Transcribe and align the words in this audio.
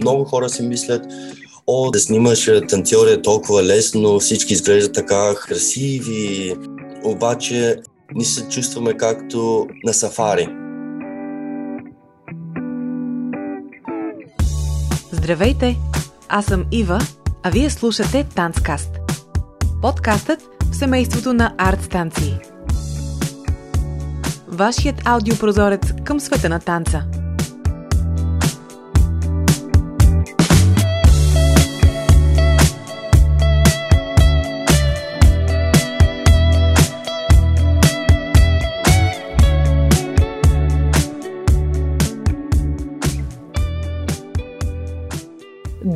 много 0.00 0.24
хора 0.24 0.48
си 0.48 0.62
мислят, 0.62 1.02
о, 1.66 1.90
да 1.90 2.00
снимаш 2.00 2.50
танцори 2.68 3.12
е 3.12 3.22
толкова 3.22 3.62
лесно, 3.62 4.20
всички 4.20 4.52
изглеждат 4.52 4.94
така 4.94 5.34
красиви, 5.34 6.54
обаче 7.04 7.76
ни 8.14 8.24
се 8.24 8.48
чувстваме 8.48 8.96
както 8.96 9.66
на 9.84 9.94
сафари. 9.94 10.48
Здравейте! 15.12 15.76
Аз 16.28 16.44
съм 16.44 16.64
Ива, 16.72 17.00
а 17.42 17.50
вие 17.50 17.70
слушате 17.70 18.26
Танцкаст. 18.34 18.90
Подкастът 19.82 20.40
в 20.72 20.76
семейството 20.76 21.32
на 21.32 21.54
арт 21.58 21.84
станции. 21.84 22.34
Вашият 24.48 24.96
аудиопрозорец 25.04 25.80
към 26.04 26.20
света 26.20 26.48
на 26.48 26.60
танца– 26.60 27.04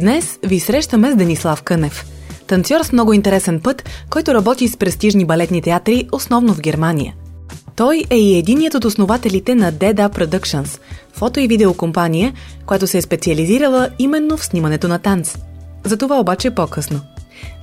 Днес 0.05 0.39
ви 0.43 0.61
срещаме 0.61 1.13
с 1.13 1.17
Денислав 1.17 1.63
Кънев. 1.63 2.05
Танцор 2.47 2.83
с 2.83 2.93
много 2.93 3.13
интересен 3.13 3.61
път, 3.61 3.89
който 4.11 4.35
работи 4.35 4.69
с 4.69 4.77
престижни 4.77 5.25
балетни 5.25 5.63
театри, 5.63 6.09
основно 6.13 6.55
в 6.55 6.61
Германия. 6.61 7.15
Той 7.77 8.05
е 8.11 8.19
и 8.19 8.39
единият 8.39 8.75
от 8.75 8.85
основателите 8.85 9.55
на 9.55 9.73
Dead 9.73 9.95
Up 9.95 10.19
Productions, 10.19 10.81
фото 11.13 11.41
и 11.41 11.49
видеокомпания, 11.49 12.33
която 12.67 12.87
се 12.87 12.99
е 12.99 13.03
специализирала 13.03 13.89
именно 13.99 14.37
в 14.37 14.45
снимането 14.45 14.89
на 14.89 14.99
танц. 14.99 15.39
За 15.85 15.97
това 15.97 16.21
обаче 16.21 16.51
по-късно. 16.51 17.01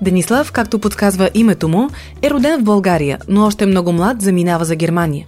Денислав, 0.02 0.52
както 0.52 0.80
подсказва 0.80 1.30
името 1.34 1.70
му, 1.70 1.90
е 2.22 2.30
роден 2.30 2.60
в 2.60 2.64
България, 2.64 3.20
но 3.28 3.46
още 3.46 3.66
много 3.66 3.92
млад 3.92 4.22
заминава 4.22 4.66
за 4.66 4.76
Германия. 4.76 5.28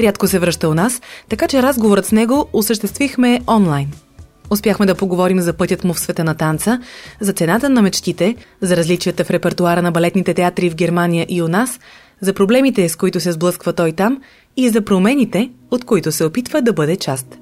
Рядко 0.00 0.26
се 0.26 0.38
връща 0.38 0.68
у 0.68 0.74
нас, 0.74 1.00
така 1.28 1.48
че 1.48 1.62
разговорът 1.62 2.06
с 2.06 2.12
него 2.12 2.48
осъществихме 2.52 3.40
онлайн– 3.48 3.88
Успяхме 4.52 4.86
да 4.86 4.94
поговорим 4.94 5.40
за 5.40 5.52
пътят 5.52 5.84
му 5.84 5.94
в 5.94 6.00
света 6.00 6.24
на 6.24 6.34
танца, 6.34 6.80
за 7.20 7.32
цената 7.32 7.68
на 7.68 7.82
мечтите, 7.82 8.36
за 8.60 8.76
различията 8.76 9.24
в 9.24 9.30
репертуара 9.30 9.82
на 9.82 9.92
балетните 9.92 10.34
театри 10.34 10.70
в 10.70 10.74
Германия 10.74 11.26
и 11.28 11.42
у 11.42 11.48
нас, 11.48 11.80
за 12.20 12.34
проблемите, 12.34 12.88
с 12.88 12.96
които 12.96 13.20
се 13.20 13.32
сблъсква 13.32 13.72
той 13.72 13.92
там 13.92 14.22
и 14.56 14.68
за 14.68 14.84
промените, 14.84 15.50
от 15.70 15.84
които 15.84 16.12
се 16.12 16.24
опитва 16.24 16.62
да 16.62 16.72
бъде 16.72 16.96
част. 16.96 17.38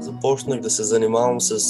Започнах 0.00 0.60
да 0.60 0.70
се 0.70 0.84
занимавам 0.84 1.40
с, 1.40 1.60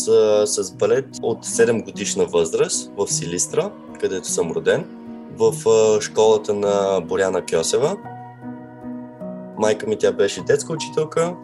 с 0.47 0.73
балет 0.73 1.07
от 1.23 1.47
7 1.47 1.85
годишна 1.85 2.27
възраст 2.27 2.91
в 2.97 3.07
Силистра, 3.09 3.71
където 4.01 4.29
съм 4.29 4.51
роден 4.53 4.98
в 5.39 5.53
школата 6.01 6.55
на 6.55 7.01
Боряна 7.01 7.43
Кьосева. 7.47 7.97
Майка 9.59 9.87
ми 9.87 9.99
тя 9.99 10.13
беше 10.13 10.43
детска 10.43 10.73
учителка. 10.73 11.35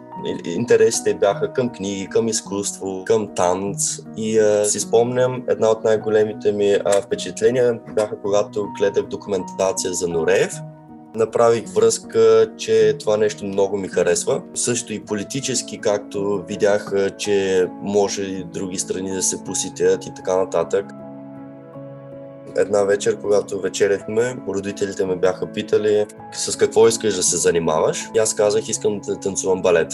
Интересите 0.45 1.13
бяха 1.13 1.53
към 1.53 1.69
книги, 1.69 2.07
към 2.11 2.27
изкуство, 2.27 3.03
към 3.05 3.35
танц. 3.35 3.99
И 4.17 4.39
а, 4.39 4.65
си 4.65 4.79
спомням, 4.79 5.43
една 5.49 5.69
от 5.69 5.83
най-големите 5.83 6.51
ми 6.51 6.77
а, 6.85 7.01
впечатления 7.01 7.79
бяха 7.95 8.21
когато 8.21 8.67
гледах 8.79 9.05
документация 9.05 9.93
за 9.93 10.07
Нореев. 10.07 10.53
Направих 11.15 11.67
връзка, 11.67 12.51
че 12.57 12.95
това 12.99 13.17
нещо 13.17 13.45
много 13.45 13.77
ми 13.77 13.87
харесва. 13.87 14.41
Също 14.53 14.93
и 14.93 15.05
политически, 15.05 15.77
както 15.77 16.43
видях, 16.47 16.93
че 17.17 17.67
може 17.81 18.21
и 18.21 18.43
други 18.43 18.77
страни 18.77 19.11
да 19.11 19.23
се 19.23 19.43
посетят 19.43 20.05
и 20.05 20.13
така 20.15 20.37
нататък 20.37 20.85
една 22.57 22.83
вечер, 22.83 23.17
когато 23.21 23.61
вечеряхме, 23.61 24.37
родителите 24.47 25.05
ме 25.05 25.15
бяха 25.15 25.51
питали 25.51 26.05
с 26.31 26.57
какво 26.57 26.87
искаш 26.87 27.15
да 27.15 27.23
се 27.23 27.37
занимаваш. 27.37 28.03
И 28.15 28.19
аз 28.19 28.33
казах, 28.35 28.69
искам 28.69 28.99
да 28.99 29.19
танцувам 29.19 29.61
балет. 29.61 29.93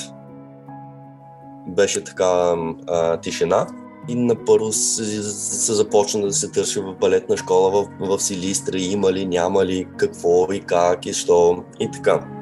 Беше 1.68 2.04
така 2.04 2.56
а, 2.88 3.18
тишина 3.18 3.68
и 4.08 4.16
напърво 4.16 4.72
се, 4.72 5.24
се 5.24 5.74
започна 5.74 6.22
да 6.22 6.34
се 6.34 6.52
търси 6.52 6.80
в 6.80 6.96
балетна 7.02 7.38
школа 7.38 7.72
в, 7.72 7.88
в 8.00 8.20
Силистра, 8.20 8.78
има 8.78 9.14
ли, 9.14 9.26
няма 9.26 9.66
ли, 9.66 9.88
какво 9.98 10.54
и 10.54 10.60
как 10.60 11.06
и 11.06 11.14
що 11.14 11.64
и 11.80 11.92
така. 11.92 12.41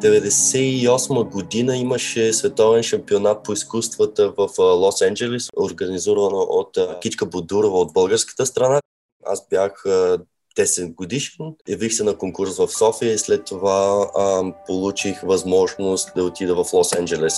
1998 0.00 1.30
година 1.30 1.76
имаше 1.76 2.32
световен 2.32 2.82
шампионат 2.82 3.44
по 3.44 3.52
изкуствата 3.52 4.32
в 4.38 4.48
Лос 4.58 5.02
Анджелес, 5.02 5.48
организирано 5.56 6.46
от 6.48 6.78
Кичка 7.00 7.26
Бодурова 7.26 7.78
от 7.78 7.92
българската 7.92 8.46
страна. 8.46 8.80
Аз 9.24 9.48
бях 9.50 9.84
10 10.56 10.94
годишен. 10.94 11.54
Явих 11.68 11.94
се 11.94 12.04
на 12.04 12.18
конкурс 12.18 12.56
в 12.56 12.68
София 12.68 13.12
и 13.12 13.18
след 13.18 13.44
това 13.44 14.10
а, 14.16 14.52
получих 14.66 15.20
възможност 15.20 16.12
да 16.16 16.24
отида 16.24 16.64
в 16.64 16.72
Лос 16.72 16.92
Анджелес. 16.92 17.34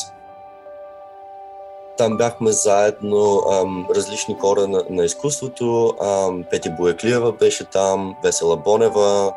Там 1.99 2.17
бяхме 2.17 2.53
заедно 2.53 3.43
ам, 3.53 3.87
различни 3.95 4.37
хора 4.41 4.69
на, 4.69 4.85
на 4.91 5.05
изкуството. 5.05 5.95
Ам, 6.03 6.45
Пети 6.51 6.71
Боеклиева 6.71 7.33
беше 7.33 7.65
там, 7.65 8.17
Весела 8.25 8.57
Бонева, 8.57 9.33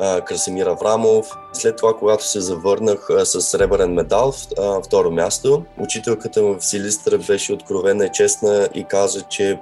а, 0.00 0.20
Красимир 0.20 0.66
Аврамов. 0.66 1.26
След 1.52 1.76
това, 1.76 1.94
когато 1.98 2.24
се 2.24 2.40
завърнах 2.40 3.10
а, 3.10 3.26
с 3.26 3.40
сребърен 3.40 3.92
медал, 3.92 4.32
а, 4.58 4.82
второ 4.82 5.10
място, 5.10 5.62
учителката 5.78 6.42
в 6.42 6.60
Силистра 6.60 7.18
беше 7.18 7.52
откровена 7.52 8.06
и 8.06 8.12
честна 8.12 8.68
и 8.74 8.84
каза, 8.84 9.22
че 9.22 9.58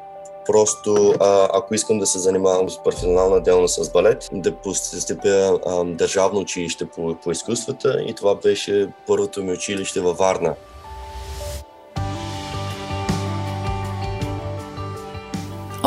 просто 0.46 1.14
а, 1.20 1.48
ако 1.52 1.74
искам 1.74 1.98
да 1.98 2.06
се 2.06 2.18
занимавам 2.18 2.70
с 2.70 2.82
професионална 2.82 3.40
делност 3.40 3.84
с 3.84 3.90
балет, 3.90 4.28
да 4.32 4.52
постъпя 4.52 5.58
държавно 5.84 6.40
училище 6.40 6.84
по, 6.86 7.14
по 7.14 7.30
изкуствата 7.30 8.02
и 8.06 8.14
това 8.14 8.34
беше 8.34 8.88
първото 9.06 9.42
ми 9.42 9.52
училище 9.52 10.00
във 10.00 10.18
Варна. 10.18 10.54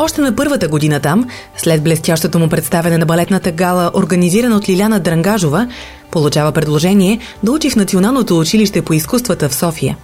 Още 0.00 0.20
на 0.20 0.36
първата 0.36 0.68
година 0.68 1.00
там, 1.00 1.28
след 1.56 1.84
блестящото 1.84 2.38
му 2.38 2.48
представяне 2.48 2.98
на 2.98 3.06
балетната 3.06 3.52
гала, 3.52 3.90
организирана 3.94 4.56
от 4.56 4.68
Лиляна 4.68 5.00
Дрангажова, 5.00 5.68
получава 6.10 6.52
предложение 6.52 7.20
да 7.42 7.52
учи 7.52 7.70
в 7.70 7.76
Националното 7.76 8.38
училище 8.38 8.84
по 8.84 8.92
изкуствата 8.92 9.48
в 9.48 9.54
София. 9.54 9.98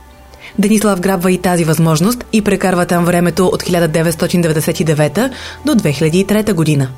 Денислав 0.59 1.01
грабва 1.01 1.33
и 1.33 1.39
тази 1.39 1.65
възможност 1.65 2.25
и 2.33 2.45
прекарва 2.45 2.87
там 2.87 3.05
времето 3.05 3.47
от 3.47 3.63
1999 3.63 5.33
до 5.67 5.73
2003 5.73 6.53
година. 6.53 6.89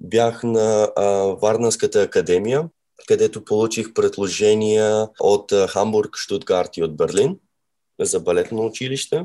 Бях 0.00 0.42
на 0.44 0.88
а, 0.96 1.04
Варненската 1.42 2.02
академия, 2.02 2.64
където 3.08 3.44
получих 3.44 3.92
предложения 3.94 5.08
от 5.20 5.52
Хамбург, 5.68 6.16
Штутгарт 6.16 6.76
и 6.76 6.82
от 6.82 6.96
Берлин 6.96 7.36
за 8.00 8.20
балетно 8.20 8.66
училище 8.66 9.24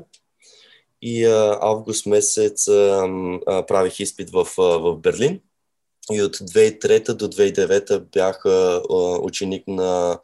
и 1.02 1.26
а, 1.26 1.58
август 1.62 2.06
месец 2.06 2.68
а, 2.68 3.08
а, 3.48 3.66
правих 3.66 4.00
изпит 4.00 4.30
в, 4.30 4.48
а, 4.58 4.62
в 4.62 4.98
Берлин. 4.98 5.40
И 6.12 6.22
от 6.22 6.38
2003 6.38 7.14
до 7.14 7.28
2009 7.28 8.00
бях 8.00 8.46
а, 8.46 8.82
ученик 9.22 9.68
на, 9.68 10.20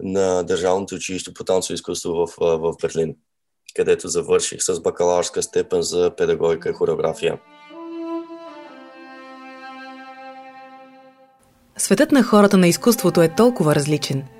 на 0.00 0.42
Държавното 0.42 0.94
училище 0.94 1.34
по 1.34 1.44
танцово 1.44 1.74
изкуство 1.74 2.12
в, 2.12 2.28
в 2.38 2.74
Берлин, 2.82 3.16
където 3.74 4.08
завърших 4.08 4.62
с 4.62 4.80
бакалавърска 4.80 5.42
степен 5.42 5.82
за 5.82 6.10
педагогика 6.16 6.70
и 6.70 6.72
хореография. 6.72 7.38
Светът 11.78 12.12
на 12.12 12.22
хората 12.22 12.56
на 12.56 12.68
изкуството 12.68 13.22
е 13.22 13.34
толкова 13.34 13.74
различен– 13.74 14.24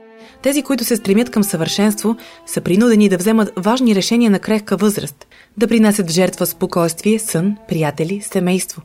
тези, 0.47 0.63
които 0.63 0.85
се 0.85 0.97
стремят 0.97 1.31
към 1.31 1.45
съвършенство, 1.45 2.17
са 2.47 2.61
принудени 2.61 3.09
да 3.09 3.17
вземат 3.17 3.53
важни 3.57 3.95
решения 3.95 4.31
на 4.31 4.39
крехка 4.39 4.77
възраст, 4.77 5.27
да 5.57 5.67
принасят 5.67 6.11
в 6.11 6.13
жертва 6.13 6.47
спокойствие, 6.47 7.19
сън, 7.19 7.57
приятели, 7.69 8.21
семейство. 8.21 8.83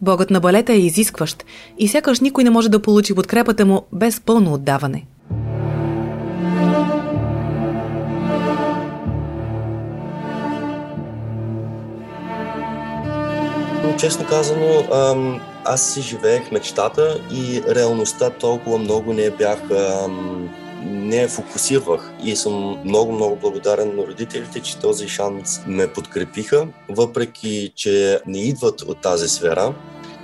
Богът 0.00 0.30
на 0.30 0.40
балета 0.40 0.72
е 0.72 0.78
изискващ 0.78 1.44
и 1.78 1.88
сякаш 1.88 2.20
никой 2.20 2.44
не 2.44 2.50
може 2.50 2.68
да 2.68 2.82
получи 2.82 3.14
подкрепата 3.14 3.66
му 3.66 3.82
без 3.92 4.20
пълно 4.20 4.54
отдаване. 4.54 5.06
Честно 13.98 14.26
казано, 14.26 14.84
аз 15.64 15.92
си 15.92 16.02
живеех 16.02 16.52
мечтата 16.52 17.20
и 17.32 17.62
реалността 17.74 18.30
толкова 18.30 18.78
много 18.78 19.12
не 19.12 19.30
бях 19.30 19.58
не 20.84 21.28
фокусирах 21.28 22.12
и 22.24 22.36
съм 22.36 22.78
много, 22.84 23.12
много 23.12 23.36
благодарен 23.36 23.96
на 23.96 24.06
родителите, 24.06 24.60
че 24.60 24.78
този 24.78 25.08
шанс 25.08 25.60
ме 25.66 25.92
подкрепиха, 25.92 26.68
въпреки, 26.88 27.72
че 27.76 28.20
не 28.26 28.38
идват 28.38 28.82
от 28.82 29.00
тази 29.00 29.28
сфера. 29.28 29.74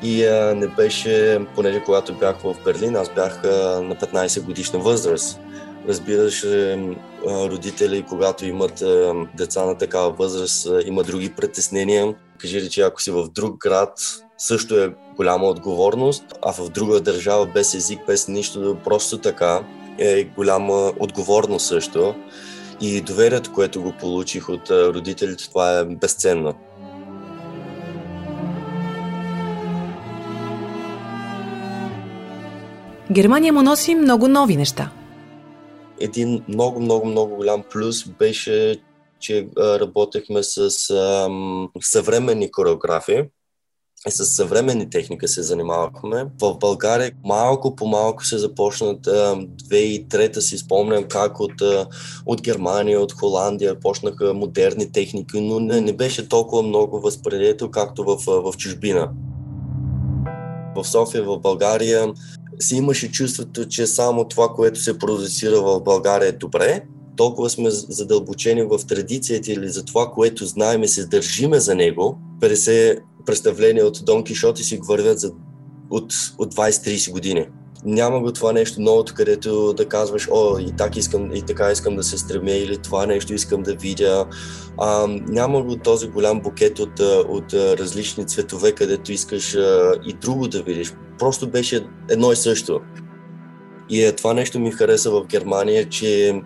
И 0.03 0.25
а, 0.25 0.55
не 0.55 0.67
беше, 0.67 1.41
понеже 1.55 1.83
когато 1.85 2.15
бях 2.15 2.37
в 2.43 2.55
Берлин, 2.65 2.97
аз 2.97 3.15
бях 3.15 3.45
а, 3.45 3.49
на 3.83 3.97
15 3.97 4.43
годишна 4.43 4.79
възраст. 4.79 5.41
Разбираш, 5.89 6.45
родители, 7.27 8.05
когато 8.09 8.47
имат 8.47 8.83
деца 9.37 9.65
на 9.65 9.79
такава 9.79 10.11
възраст, 10.11 10.69
има 10.87 11.03
други 11.03 11.33
притеснения. 11.35 12.15
Кажи 12.39 12.71
че 12.71 12.81
ако 12.81 13.03
си 13.03 13.11
в 13.11 13.29
друг 13.29 13.57
град, 13.59 14.01
също 14.39 14.79
е 14.79 14.95
голяма 15.17 15.47
отговорност, 15.47 16.25
а 16.43 16.53
в 16.53 16.69
друга 16.69 17.01
държава 17.01 17.47
без 17.47 17.75
език, 17.75 17.99
без 18.07 18.29
нищо, 18.29 18.77
просто 18.85 19.19
така 19.19 19.65
е 19.99 20.25
голяма 20.25 20.93
отговорност 21.01 21.67
също. 21.67 22.15
И 22.81 23.01
доверието, 23.01 23.53
което 23.53 23.83
го 23.83 23.93
получих 23.93 24.49
от 24.49 24.71
родителите, 24.71 25.49
това 25.49 25.79
е 25.79 25.85
безценно. 25.85 26.55
Германия 33.13 33.53
му 33.53 33.63
носи 33.63 33.95
много 33.95 34.29
нови 34.29 34.57
неща. 34.57 34.91
Един 36.01 36.43
много, 36.49 36.81
много, 36.81 37.07
много 37.07 37.37
голям 37.37 37.63
плюс 37.73 38.09
беше, 38.09 38.77
че 39.21 39.47
работехме 39.59 40.43
с 40.43 40.71
съвременни 41.81 42.49
хореографии 42.53 43.19
и 43.19 43.38
с 44.09 44.25
съвременни 44.25 44.91
техника 44.91 45.29
се 45.29 45.43
занимавахме. 45.43 46.27
В 46.41 46.59
България 46.59 47.13
малко 47.25 47.77
по 47.77 47.87
малко 47.87 48.27
се 48.27 48.39
започнат 48.39 49.07
2003 49.07 50.39
си 50.39 50.59
спомням 50.59 51.05
как 51.05 51.41
от, 51.41 51.63
от 52.27 52.43
Германия, 52.43 53.01
от 53.01 53.13
Холандия 53.13 53.81
почнаха 53.81 54.35
модерни 54.35 54.93
техники, 54.93 55.41
но 55.41 55.61
не, 55.61 55.81
не 55.81 55.93
беше 55.93 56.29
толкова 56.29 56.63
много 56.63 57.01
възприето, 57.01 57.71
както 57.71 58.05
в, 58.05 58.17
в 58.27 58.57
чужбина. 58.57 59.11
В 60.77 60.85
София, 60.85 61.25
в 61.25 61.39
България 61.39 62.13
си 62.61 62.77
имаше 62.77 63.13
чувството, 63.13 63.69
че 63.69 63.87
само 63.87 64.29
това, 64.29 64.49
което 64.49 64.81
се 64.81 64.99
продуцира 64.99 65.63
в 65.63 65.81
България 65.81 66.29
е 66.29 66.33
добре, 66.33 66.83
толкова 67.17 67.51
сме 67.51 67.71
задълбочени 67.71 68.63
в 68.63 68.79
традицията 68.89 69.53
или 69.53 69.69
за 69.69 69.85
това, 69.85 70.11
което 70.11 70.47
знаем 70.47 70.83
и 70.83 70.89
се 70.89 71.07
държиме 71.07 71.61
за 71.61 71.75
него, 71.75 72.19
50 72.41 72.99
представления 73.29 73.87
от 73.87 74.05
Дон 74.05 74.25
Кишот 74.25 74.61
и 74.61 74.65
си 74.65 74.81
вървят 74.89 75.21
за, 75.21 75.33
от, 75.91 76.13
от 76.39 76.55
20-30 76.55 77.11
години. 77.13 77.47
Няма 77.85 78.21
го 78.21 78.33
това 78.33 78.53
нещо 78.53 78.81
новото, 78.81 79.15
където 79.15 79.73
да 79.73 79.89
казваш, 79.89 80.29
о, 80.31 80.59
и, 80.59 80.73
так 80.77 80.97
искам, 80.97 81.35
и 81.35 81.43
така 81.43 81.71
искам 81.71 81.97
да 81.97 82.03
се 82.03 82.19
стремя, 82.19 82.51
или 82.51 82.79
това 82.79 83.07
нещо 83.07 83.35
искам 83.35 83.63
да 83.63 83.75
видя. 83.75 84.27
А, 84.79 85.07
няма 85.29 85.63
го 85.63 85.77
този 85.77 86.09
голям 86.09 86.41
букет 86.41 86.79
от, 86.79 87.01
от 87.29 87.55
различни 87.55 88.27
цветове, 88.27 88.73
където 88.73 89.13
искаш 89.13 89.55
а, 89.55 89.93
и 90.07 90.13
друго 90.13 90.49
да 90.49 90.63
видиш. 90.63 90.95
Просто 91.19 91.51
беше 91.51 91.87
едно 92.11 92.33
и 92.33 92.37
също. 92.37 92.81
И 93.91 94.05
е, 94.05 94.13
това 94.13 94.35
нещо 94.35 94.61
ми 94.61 94.73
хареса 94.73 95.11
в 95.11 95.27
Германия, 95.27 95.89
че 95.89 96.43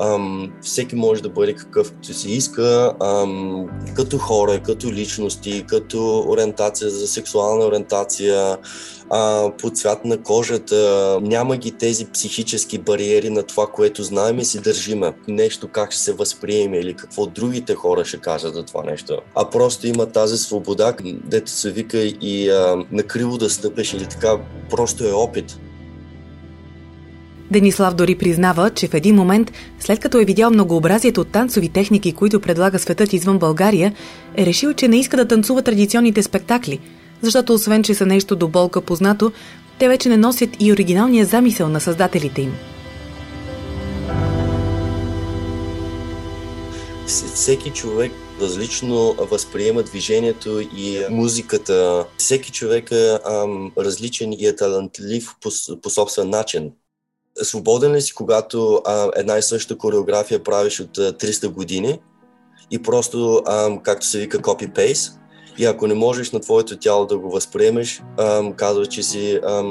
ам, 0.00 0.52
всеки 0.62 0.96
може 0.96 1.22
да 1.22 1.28
бъде 1.28 1.54
какъвто 1.54 2.14
си 2.14 2.30
иска, 2.30 2.92
ам, 3.02 3.66
като 3.94 4.18
хора, 4.18 4.60
като 4.62 4.92
личности, 4.92 5.64
като 5.68 6.24
ориентация 6.28 6.90
за 6.90 7.06
сексуална 7.06 7.66
ориентация, 7.66 8.58
а, 9.10 9.52
по 9.58 9.70
цвят 9.70 10.04
на 10.04 10.22
кожата. 10.22 11.18
Няма 11.22 11.56
ги 11.56 11.72
тези 11.72 12.06
психически 12.06 12.78
бариери 12.78 13.30
на 13.30 13.42
това, 13.42 13.66
което 13.66 14.02
знаем 14.02 14.38
и 14.38 14.44
си 14.44 14.60
държиме. 14.60 15.12
Нещо 15.28 15.68
как 15.68 15.92
ще 15.92 16.02
се 16.02 16.12
възприеме 16.12 16.78
или 16.78 16.94
какво 16.94 17.26
другите 17.26 17.74
хора 17.74 18.04
ще 18.04 18.18
кажат 18.18 18.54
за 18.54 18.62
това 18.62 18.82
нещо. 18.82 19.18
А 19.34 19.50
просто 19.50 19.86
има 19.86 20.06
тази 20.06 20.38
свобода, 20.38 20.94
дето 21.04 21.50
се 21.50 21.72
вика 21.72 21.98
и 21.98 22.50
а, 22.50 22.84
накриво 22.92 23.38
да 23.38 23.50
стъпеш 23.50 23.92
или 23.92 24.06
така, 24.06 24.38
просто 24.70 25.04
е 25.04 25.12
опит. 25.12 25.58
Денислав 27.50 27.94
дори 27.94 28.14
признава, 28.14 28.70
че 28.70 28.88
в 28.88 28.94
един 28.94 29.14
момент, 29.14 29.52
след 29.80 30.00
като 30.00 30.20
е 30.20 30.24
видял 30.24 30.50
многообразието 30.50 31.20
от 31.20 31.28
танцови 31.28 31.68
техники, 31.68 32.12
които 32.12 32.40
предлага 32.40 32.78
светът 32.78 33.12
извън 33.12 33.38
България, 33.38 33.94
е 34.36 34.46
решил, 34.46 34.72
че 34.72 34.88
не 34.88 34.98
иска 34.98 35.16
да 35.16 35.28
танцува 35.28 35.62
традиционните 35.62 36.22
спектакли, 36.22 36.80
защото 37.22 37.54
освен, 37.54 37.82
че 37.82 37.94
са 37.94 38.06
нещо 38.06 38.36
до 38.36 38.48
болка 38.48 38.80
познато, 38.80 39.32
те 39.78 39.88
вече 39.88 40.08
не 40.08 40.16
носят 40.16 40.50
и 40.60 40.72
оригиналния 40.72 41.26
замисъл 41.26 41.68
на 41.68 41.80
създателите 41.80 42.42
им. 42.42 42.52
Всеки 47.06 47.70
човек 47.70 48.12
различно 48.40 49.14
възприема 49.30 49.82
движението 49.82 50.60
и 50.60 51.00
музиката. 51.10 52.04
Всеки 52.16 52.52
човек 52.52 52.90
е 52.90 53.18
ам, 53.30 53.72
различен 53.78 54.32
и 54.32 54.46
е 54.46 54.56
талантлив 54.56 55.34
по, 55.40 55.50
по 55.82 55.90
собствен 55.90 56.30
начин 56.30 56.70
свободен 57.42 57.92
ли 57.92 58.00
си, 58.00 58.14
когато 58.14 58.82
а, 58.86 59.10
една 59.16 59.38
и 59.38 59.42
съща 59.42 59.78
кореография 59.78 60.42
правиш 60.42 60.80
от 60.80 60.98
а, 60.98 61.12
300 61.12 61.48
години 61.48 62.00
и 62.70 62.82
просто, 62.82 63.42
а, 63.46 63.78
както 63.82 64.06
се 64.06 64.18
вика, 64.18 64.38
copy-paste, 64.38 65.12
и 65.58 65.64
ако 65.64 65.86
не 65.86 65.94
можеш 65.94 66.30
на 66.30 66.40
твоето 66.40 66.78
тяло 66.78 67.06
да 67.06 67.18
го 67.18 67.30
възприемеш, 67.30 68.02
а, 68.18 68.52
казва, 68.56 68.86
че, 68.86 69.02
си, 69.02 69.40
а, 69.44 69.64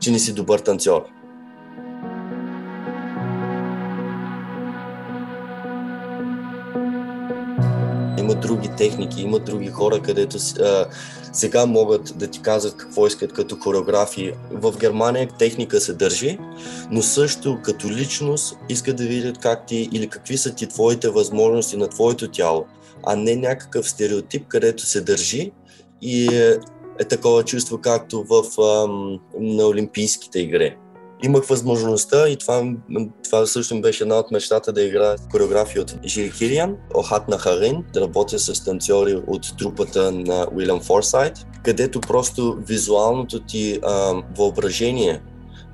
че 0.00 0.10
не 0.10 0.18
си 0.18 0.32
добър 0.32 0.58
танцор. 0.58 1.02
Други 8.64 8.76
техники, 8.76 9.22
има 9.22 9.38
други 9.38 9.68
хора, 9.68 10.00
където 10.00 10.38
а, 10.60 10.86
сега 11.32 11.66
могат 11.66 12.18
да 12.18 12.26
ти 12.26 12.40
казват 12.40 12.76
какво 12.76 13.06
искат 13.06 13.32
като 13.32 13.56
хореографии. 13.56 14.32
В 14.50 14.78
Германия 14.78 15.28
техника 15.38 15.80
се 15.80 15.92
държи, 15.92 16.38
но 16.90 17.02
също 17.02 17.58
като 17.62 17.90
личност 17.90 18.56
искат 18.68 18.96
да 18.96 19.04
видят 19.04 19.38
как 19.38 19.66
ти 19.66 19.88
или 19.92 20.08
какви 20.08 20.36
са 20.36 20.54
ти 20.54 20.66
твоите 20.66 21.08
възможности 21.08 21.76
на 21.76 21.88
твоето 21.88 22.30
тяло, 22.30 22.64
а 23.06 23.16
не 23.16 23.36
някакъв 23.36 23.90
стереотип, 23.90 24.46
където 24.48 24.86
се 24.86 25.00
държи 25.00 25.52
и 26.02 26.36
е, 26.36 26.58
е 26.98 27.04
такова 27.04 27.44
чувство, 27.44 27.78
както 27.80 28.24
в, 28.24 28.60
ам, 28.62 29.20
на 29.40 29.66
Олимпийските 29.66 30.40
игри 30.40 30.76
имах 31.24 31.46
възможността 31.46 32.28
и 32.28 32.36
това, 32.36 32.72
това 33.24 33.46
също 33.46 33.80
беше 33.80 34.02
една 34.02 34.16
от 34.16 34.30
мечтата 34.30 34.72
да 34.72 34.82
играя 34.82 35.16
хореография 35.32 35.82
от 35.82 35.94
Жил 36.06 36.30
Кириан, 36.32 36.76
Охат 36.94 37.28
на 37.28 37.38
Харин, 37.38 37.84
да 37.92 38.00
работя 38.00 38.38
с 38.38 38.64
танцори 38.64 39.22
от 39.26 39.58
трупата 39.58 40.12
на 40.12 40.46
Уилям 40.54 40.80
Форсайт, 40.80 41.46
където 41.64 42.00
просто 42.00 42.58
визуалното 42.66 43.40
ти 43.40 43.78
а, 43.82 44.22
въображение 44.36 45.20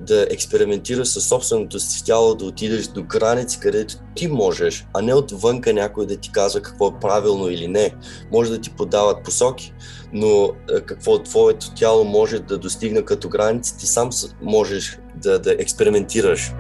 да 0.00 0.26
експериментираш 0.30 1.08
със 1.08 1.28
собственото 1.28 1.80
си 1.80 2.04
тяло, 2.04 2.34
да 2.34 2.44
отидеш 2.44 2.86
до 2.86 3.02
граници, 3.02 3.60
където 3.60 3.94
ти 4.14 4.28
можеш, 4.28 4.86
а 4.94 5.02
не 5.02 5.14
отвънка 5.14 5.72
някой 5.72 6.06
да 6.06 6.16
ти 6.16 6.32
казва 6.32 6.60
какво 6.60 6.88
е 6.88 7.00
правилно 7.00 7.50
или 7.50 7.68
не. 7.68 7.94
Може 8.32 8.50
да 8.50 8.60
ти 8.60 8.70
подават 8.70 9.24
посоки, 9.24 9.72
но 10.12 10.50
какво 10.86 11.22
твоето 11.22 11.74
тяло 11.74 12.04
може 12.04 12.38
да 12.38 12.58
достигне 12.58 13.02
като 13.02 13.28
граници, 13.28 13.78
ти 13.78 13.86
сам 13.86 14.10
можеш 14.42 14.98
да, 15.22 15.38
да 15.38 15.52
експериментираш. 15.52 16.52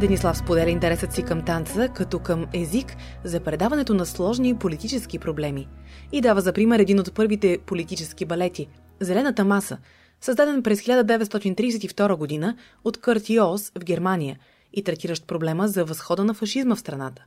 Денислав 0.00 0.38
споделя 0.38 0.70
интересът 0.70 1.12
си 1.12 1.22
към 1.22 1.42
танца 1.42 1.88
като 1.88 2.18
към 2.18 2.46
език 2.54 2.96
за 3.24 3.40
предаването 3.40 3.94
на 3.94 4.06
сложни 4.06 4.56
политически 4.56 5.18
проблеми 5.18 5.68
и 6.12 6.20
дава 6.20 6.40
за 6.40 6.52
пример 6.52 6.78
един 6.78 7.00
от 7.00 7.14
първите 7.14 7.58
политически 7.66 8.24
балети– 8.24 8.68
Зелената 9.02 9.44
маса, 9.44 9.78
създаден 10.20 10.62
през 10.62 10.80
1932 10.82 12.16
година 12.16 12.56
от 12.84 13.00
Кърт 13.00 13.30
Йос 13.30 13.72
в 13.78 13.84
Германия 13.84 14.38
и 14.72 14.84
третиращ 14.84 15.26
проблема 15.26 15.68
за 15.68 15.84
възхода 15.84 16.24
на 16.24 16.34
фашизма 16.34 16.76
в 16.76 16.80
страната. 16.80 17.24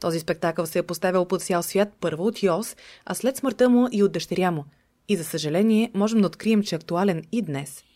Този 0.00 0.20
спектакъл 0.20 0.66
се 0.66 0.78
е 0.78 0.82
поставил 0.82 1.24
под 1.24 1.42
цял 1.42 1.62
свят 1.62 1.88
първо 2.00 2.26
от 2.26 2.42
Йос, 2.42 2.76
а 3.04 3.14
след 3.14 3.36
смъртта 3.36 3.68
му 3.68 3.88
и 3.92 4.02
от 4.02 4.12
дъщеря 4.12 4.50
му. 4.50 4.64
И 5.08 5.16
за 5.16 5.24
съжаление 5.24 5.90
можем 5.94 6.20
да 6.20 6.26
открием, 6.26 6.62
че 6.62 6.74
е 6.74 6.76
актуален 6.76 7.22
и 7.32 7.42
днес– 7.42 7.84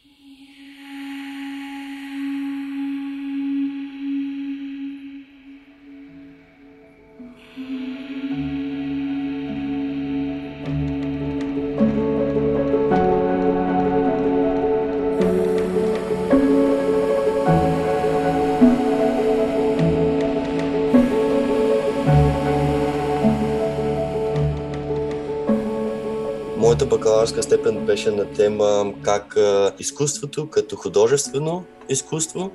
бакалавърска 27.20 27.42
степен 27.42 27.86
беше 27.86 28.10
на 28.10 28.32
тема 28.32 28.92
как 29.02 29.36
изкуството 29.78 30.50
като 30.50 30.76
художествено 30.76 31.64
изкуство 31.88 32.50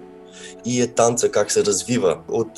и 0.66 0.82
е 0.82 0.88
танца 0.88 1.30
как 1.30 1.52
се 1.52 1.66
развива. 1.66 2.18
От 2.28 2.54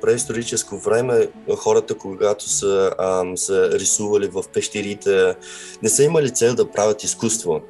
преисторическо 0.00 0.78
време 0.78 1.28
хората, 1.56 1.94
когато 1.94 2.48
са, 2.48 2.94
а, 2.98 3.36
са 3.36 3.70
рисували 3.72 4.28
в 4.28 4.44
пещерите, 4.54 5.34
не 5.82 5.88
са 5.88 6.04
имали 6.04 6.30
цел 6.30 6.54
да 6.54 6.70
правят 6.70 7.04
изкуство 7.04 7.60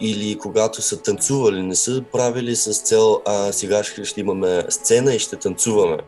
или 0.00 0.38
когато 0.38 0.82
са 0.82 1.02
танцували, 1.02 1.62
не 1.62 1.74
са 1.74 2.02
правили 2.12 2.56
с 2.56 2.82
цел 2.82 3.20
а, 3.26 3.52
сега 3.52 3.82
ще 3.84 4.20
имаме 4.20 4.64
сцена 4.68 5.14
и 5.14 5.18
ще 5.18 5.36
танцуваме, 5.36 5.98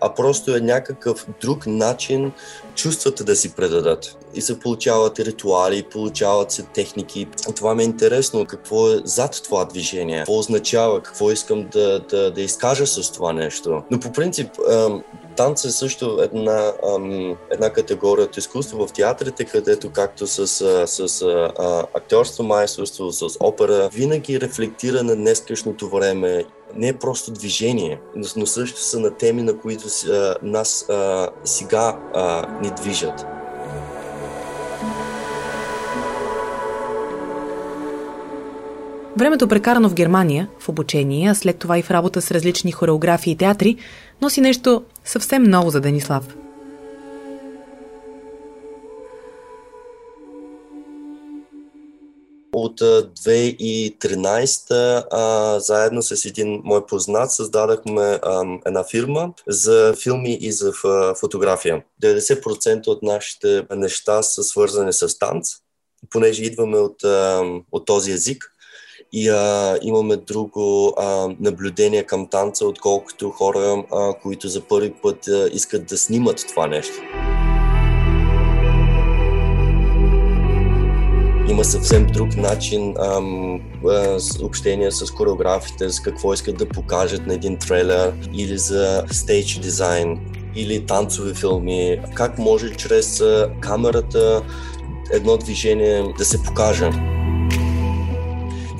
а 0.00 0.14
просто 0.14 0.56
е 0.56 0.60
някакъв 0.60 1.26
друг 1.40 1.66
начин 1.66 2.32
чувствата 2.74 3.24
да 3.24 3.36
си 3.36 3.54
предадат. 3.54 4.16
И 4.34 4.40
се 4.40 4.60
получават 4.60 5.18
ритуали, 5.18 5.82
получават 5.82 6.50
се 6.50 6.62
техники. 6.62 7.28
Това 7.56 7.74
ми 7.74 7.82
е 7.82 7.86
интересно, 7.86 8.46
какво 8.46 8.90
е 8.90 9.00
зад 9.04 9.40
това 9.44 9.64
движение, 9.64 10.18
какво 10.18 10.38
означава, 10.38 11.02
какво 11.02 11.30
искам 11.30 11.68
да, 11.72 12.00
да, 12.00 12.30
да 12.30 12.40
изкажа 12.40 12.86
с 12.86 13.12
това 13.12 13.32
нещо. 13.32 13.82
Но 13.90 14.00
по 14.00 14.12
принцип, 14.12 14.48
танц 15.36 15.64
е 15.64 15.70
също 15.70 16.18
една, 16.22 16.72
ам, 16.94 17.36
една 17.50 17.70
категория 17.70 18.24
от 18.24 18.36
изкуство 18.36 18.86
в 18.86 18.92
театрите, 18.92 19.44
където 19.44 19.90
както 19.90 20.26
с, 20.26 20.46
с, 20.86 21.08
с 21.08 21.22
актьорство, 21.94 22.44
майсторство, 22.44 23.12
с 23.12 23.26
опера, 23.40 23.88
винаги 23.92 24.40
рефлектира 24.40 25.02
на 25.02 25.16
днескашното 25.16 25.88
време. 25.88 26.44
Не 26.74 26.88
е 26.88 26.96
просто 26.98 27.30
движение, 27.30 28.00
но 28.36 28.46
също 28.46 28.80
са 28.80 29.00
на 29.00 29.10
теми, 29.10 29.42
на 29.42 29.58
които 29.58 29.84
а, 30.10 30.34
нас 30.42 30.88
а, 30.88 31.28
сега 31.44 31.98
а, 32.14 32.46
ни 32.62 32.70
движат. 32.70 33.26
Времето 39.18 39.48
прекарано 39.48 39.88
в 39.88 39.94
Германия, 39.94 40.48
в 40.58 40.68
обучение, 40.68 41.30
а 41.30 41.34
след 41.34 41.58
това 41.58 41.78
и 41.78 41.82
в 41.82 41.90
работа 41.90 42.22
с 42.22 42.30
различни 42.30 42.72
хореографии 42.72 43.32
и 43.32 43.36
театри, 43.36 43.76
носи 44.22 44.40
нещо 44.40 44.82
съвсем 45.06 45.42
ново 45.42 45.70
за 45.70 45.80
Денислав. 45.80 46.24
От 52.52 52.80
2013 52.80 55.04
а, 55.10 55.60
заедно 55.60 56.02
с 56.02 56.24
един 56.24 56.60
мой 56.64 56.86
познат 56.86 57.32
създадахме 57.32 58.20
една 58.66 58.84
фирма 58.90 59.32
за 59.48 59.94
филми 60.02 60.38
и 60.40 60.52
за 60.52 60.72
фотография. 61.20 61.84
90% 62.02 62.86
от 62.86 63.02
нашите 63.02 63.66
неща 63.70 64.22
са 64.22 64.42
свързани 64.42 64.92
с 64.92 65.18
танц, 65.18 65.48
понеже 66.10 66.44
идваме 66.44 66.78
от, 66.78 67.04
от 67.72 67.86
този 67.86 68.12
език 68.12 68.55
и 69.18 69.28
а, 69.28 69.78
имаме 69.82 70.16
друго 70.16 70.94
а, 70.96 71.28
наблюдение 71.40 72.02
към 72.02 72.26
танца, 72.26 72.66
отколкото 72.66 73.30
хора, 73.30 73.84
а, 73.92 74.12
които 74.22 74.48
за 74.48 74.60
първи 74.60 74.92
път 75.02 75.28
а, 75.28 75.48
искат 75.52 75.86
да 75.86 75.98
снимат 75.98 76.44
това 76.48 76.66
нещо. 76.66 76.94
Има 81.48 81.64
съвсем 81.64 82.06
друг 82.06 82.36
начин 82.36 82.94
ам, 82.98 83.60
а, 83.88 84.18
общение 84.42 84.90
с 84.90 85.10
хореографите, 85.10 85.90
с 85.90 86.00
какво 86.00 86.32
искат 86.32 86.56
да 86.56 86.68
покажат 86.68 87.26
на 87.26 87.34
един 87.34 87.58
трейлер 87.58 88.12
или 88.34 88.58
за 88.58 89.04
стейдж 89.12 89.58
дизайн 89.58 90.20
или 90.56 90.86
танцови 90.86 91.34
филми. 91.34 92.00
Как 92.14 92.38
може 92.38 92.76
чрез 92.76 93.22
камерата 93.60 94.42
едно 95.12 95.36
движение 95.36 96.04
да 96.18 96.24
се 96.24 96.42
покаже 96.42 96.90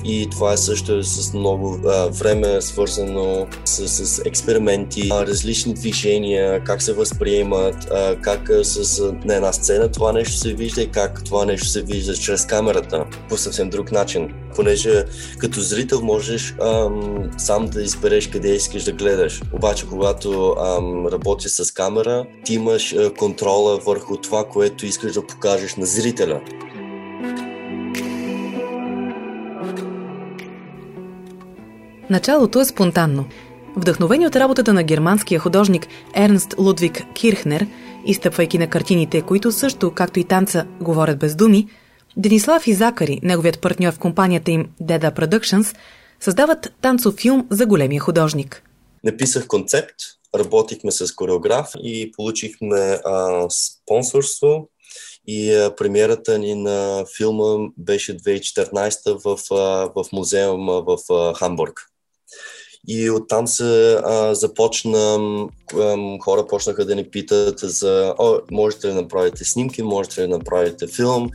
и 0.07 0.27
това 0.29 0.53
е 0.53 0.57
също 0.57 1.03
с 1.03 1.33
много 1.33 1.79
а, 1.87 2.07
време 2.07 2.61
свързано 2.61 3.47
с, 3.65 3.87
с 3.87 4.21
експерименти, 4.25 5.09
а, 5.11 5.27
различни 5.27 5.73
движения, 5.73 6.63
как 6.63 6.81
се 6.81 6.93
възприемат, 6.93 7.75
а, 7.91 8.15
как 8.15 8.49
а, 8.49 8.63
с, 8.63 9.01
на 9.25 9.35
една 9.35 9.53
сцена 9.53 9.91
това 9.91 10.11
нещо 10.11 10.33
се 10.33 10.53
вижда 10.53 10.81
и 10.81 10.91
как 10.91 11.23
това 11.23 11.45
нещо 11.45 11.67
се 11.67 11.81
вижда 11.81 12.15
чрез 12.15 12.45
камерата 12.45 13.05
по 13.29 13.37
съвсем 13.37 13.69
друг 13.69 13.91
начин. 13.91 14.33
Понеже 14.55 15.05
като 15.37 15.61
зрител 15.61 16.01
можеш 16.01 16.55
ам, 16.61 17.29
сам 17.37 17.65
да 17.67 17.81
избереш 17.81 18.27
къде 18.27 18.49
искаш 18.49 18.83
да 18.83 18.91
гледаш. 18.91 19.41
Обаче 19.53 19.87
когато 19.87 20.55
ам, 20.59 21.07
работиш 21.07 21.51
с 21.51 21.71
камера, 21.73 22.25
ти 22.45 22.53
имаш 22.53 22.93
а, 22.93 23.13
контрола 23.13 23.77
върху 23.77 24.17
това, 24.17 24.43
което 24.43 24.85
искаш 24.85 25.13
да 25.13 25.27
покажеш 25.27 25.75
на 25.75 25.85
зрителя. 25.85 26.41
Началото 32.09 32.61
е 32.61 32.65
спонтанно. 32.65 33.25
Вдъхновени 33.75 34.27
от 34.27 34.35
работата 34.35 34.73
на 34.73 34.83
германския 34.83 35.39
художник 35.39 35.87
Ернст 36.15 36.55
Лудвиг 36.57 37.03
Кирхнер, 37.13 37.67
изтъпвайки 38.05 38.57
на 38.57 38.67
картините, 38.69 39.21
които 39.21 39.51
също, 39.51 39.91
както 39.91 40.19
и 40.19 40.23
танца, 40.23 40.65
говорят 40.81 41.19
без 41.19 41.35
думи, 41.35 41.67
Денислав 42.17 42.67
и 42.67 42.73
Закари, 42.73 43.19
неговият 43.23 43.61
партньор 43.61 43.93
в 43.93 43.99
компанията 43.99 44.51
им 44.51 44.67
Deda 44.81 45.15
Productions, 45.15 45.75
създават 46.19 46.73
танцов 46.81 47.15
филм 47.15 47.47
за 47.49 47.65
големия 47.65 48.01
художник. 48.01 48.63
Написах 49.03 49.47
концепт, 49.47 49.95
работихме 50.35 50.91
с 50.91 51.15
кореограф 51.15 51.67
и 51.83 52.11
получихме 52.11 52.99
а, 53.05 53.45
спонсорство 53.49 54.69
и 55.27 55.53
а, 55.53 55.75
премиерата 55.75 56.39
ни 56.39 56.55
на 56.55 57.05
филма 57.17 57.69
беше 57.77 58.17
2014 58.17 59.23
в, 59.25 59.53
а, 59.53 59.91
в 59.95 60.05
музеума 60.13 60.81
в 60.81 61.13
а, 61.13 61.33
Хамбург. 61.33 61.91
И 62.87 63.09
оттам 63.09 63.47
се 63.47 63.99
а, 64.05 64.35
започна, 64.35 65.17
хора 66.23 66.47
почнаха 66.47 66.85
да 66.85 66.95
ни 66.95 67.03
питат 67.03 67.59
за, 67.59 68.13
о, 68.19 68.37
можете 68.51 68.87
ли 68.87 68.93
направите 68.93 69.45
снимки, 69.45 69.83
можете 69.83 70.21
ли 70.21 70.27
да 70.27 70.37
направите 70.37 70.87
филм. 70.87 71.29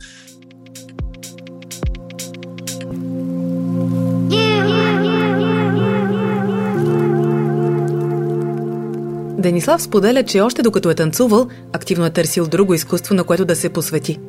Денислав 9.37 9.81
споделя, 9.81 10.23
че 10.23 10.41
още 10.41 10.61
докато 10.61 10.89
е 10.89 10.95
танцувал, 10.95 11.47
активно 11.73 12.05
е 12.05 12.09
търсил 12.09 12.47
друго 12.47 12.73
изкуство, 12.73 13.15
на 13.15 13.23
което 13.23 13.45
да 13.45 13.55
се 13.55 13.69
посвети. 13.69 14.19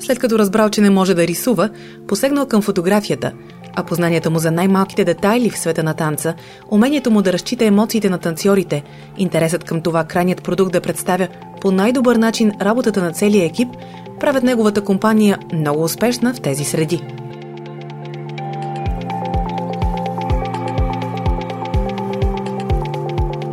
След 0.00 0.18
като 0.18 0.38
разбрал, 0.38 0.70
че 0.70 0.80
не 0.80 0.90
може 0.90 1.14
да 1.14 1.26
рисува, 1.26 1.70
посегнал 2.08 2.46
към 2.46 2.62
фотографията– 2.62 3.32
а 3.76 3.82
познанията 3.82 4.30
му 4.30 4.38
за 4.38 4.50
най-малките 4.50 5.04
детайли 5.04 5.50
в 5.50 5.58
света 5.58 5.82
на 5.82 5.94
танца, 5.94 6.34
умението 6.70 7.10
му 7.10 7.22
да 7.22 7.32
разчита 7.32 7.64
емоциите 7.64 8.10
на 8.10 8.18
танцорите, 8.18 8.82
интересът 9.18 9.64
към 9.64 9.80
това 9.80 10.04
крайният 10.04 10.42
продукт 10.42 10.72
да 10.72 10.80
представя 10.80 11.28
по 11.60 11.70
най-добър 11.70 12.16
начин 12.16 12.52
работата 12.62 13.02
на 13.02 13.12
целия 13.12 13.44
екип, 13.44 13.68
правят 14.20 14.42
неговата 14.42 14.84
компания 14.84 15.38
много 15.52 15.82
успешна 15.82 16.34
в 16.34 16.40
тези 16.40 16.64
среди. 16.64 17.02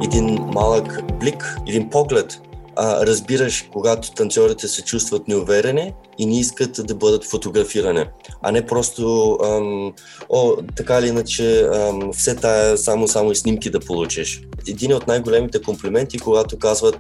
Един 0.04 0.40
малък 0.54 1.18
блик, 1.20 1.58
един 1.68 1.90
поглед 1.90 2.42
а, 2.76 3.06
разбираш, 3.06 3.66
когато 3.74 4.14
танцорите 4.14 4.68
се 4.68 4.82
чувстват 4.82 5.28
неуверени 5.28 5.94
и 6.18 6.26
не 6.26 6.40
искат 6.40 6.80
да 6.88 6.96
бъдат 6.96 7.26
фотографирани, 7.26 8.06
а 8.42 8.52
не 8.52 8.66
просто 8.66 9.38
ам, 9.44 9.94
о, 10.30 10.52
така 10.76 11.00
или 11.00 11.08
иначе 11.08 11.62
ам, 11.62 12.14
все 12.14 12.36
тая 12.36 12.78
само, 12.78 13.08
само 13.08 13.32
и 13.32 13.36
снимки 13.36 13.70
да 13.70 13.80
получиш. 13.80 14.42
Един 14.68 14.94
от 14.94 15.08
най-големите 15.08 15.62
комплименти, 15.62 16.20
когато 16.20 16.60
казват 16.60 16.98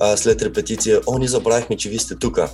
а, 0.00 0.16
след 0.16 0.42
репетиция, 0.42 1.00
о, 1.06 1.18
ни 1.18 1.28
забравихме, 1.28 1.76
че 1.76 1.88
ви 1.88 1.98
сте 1.98 2.16
тука. 2.16 2.50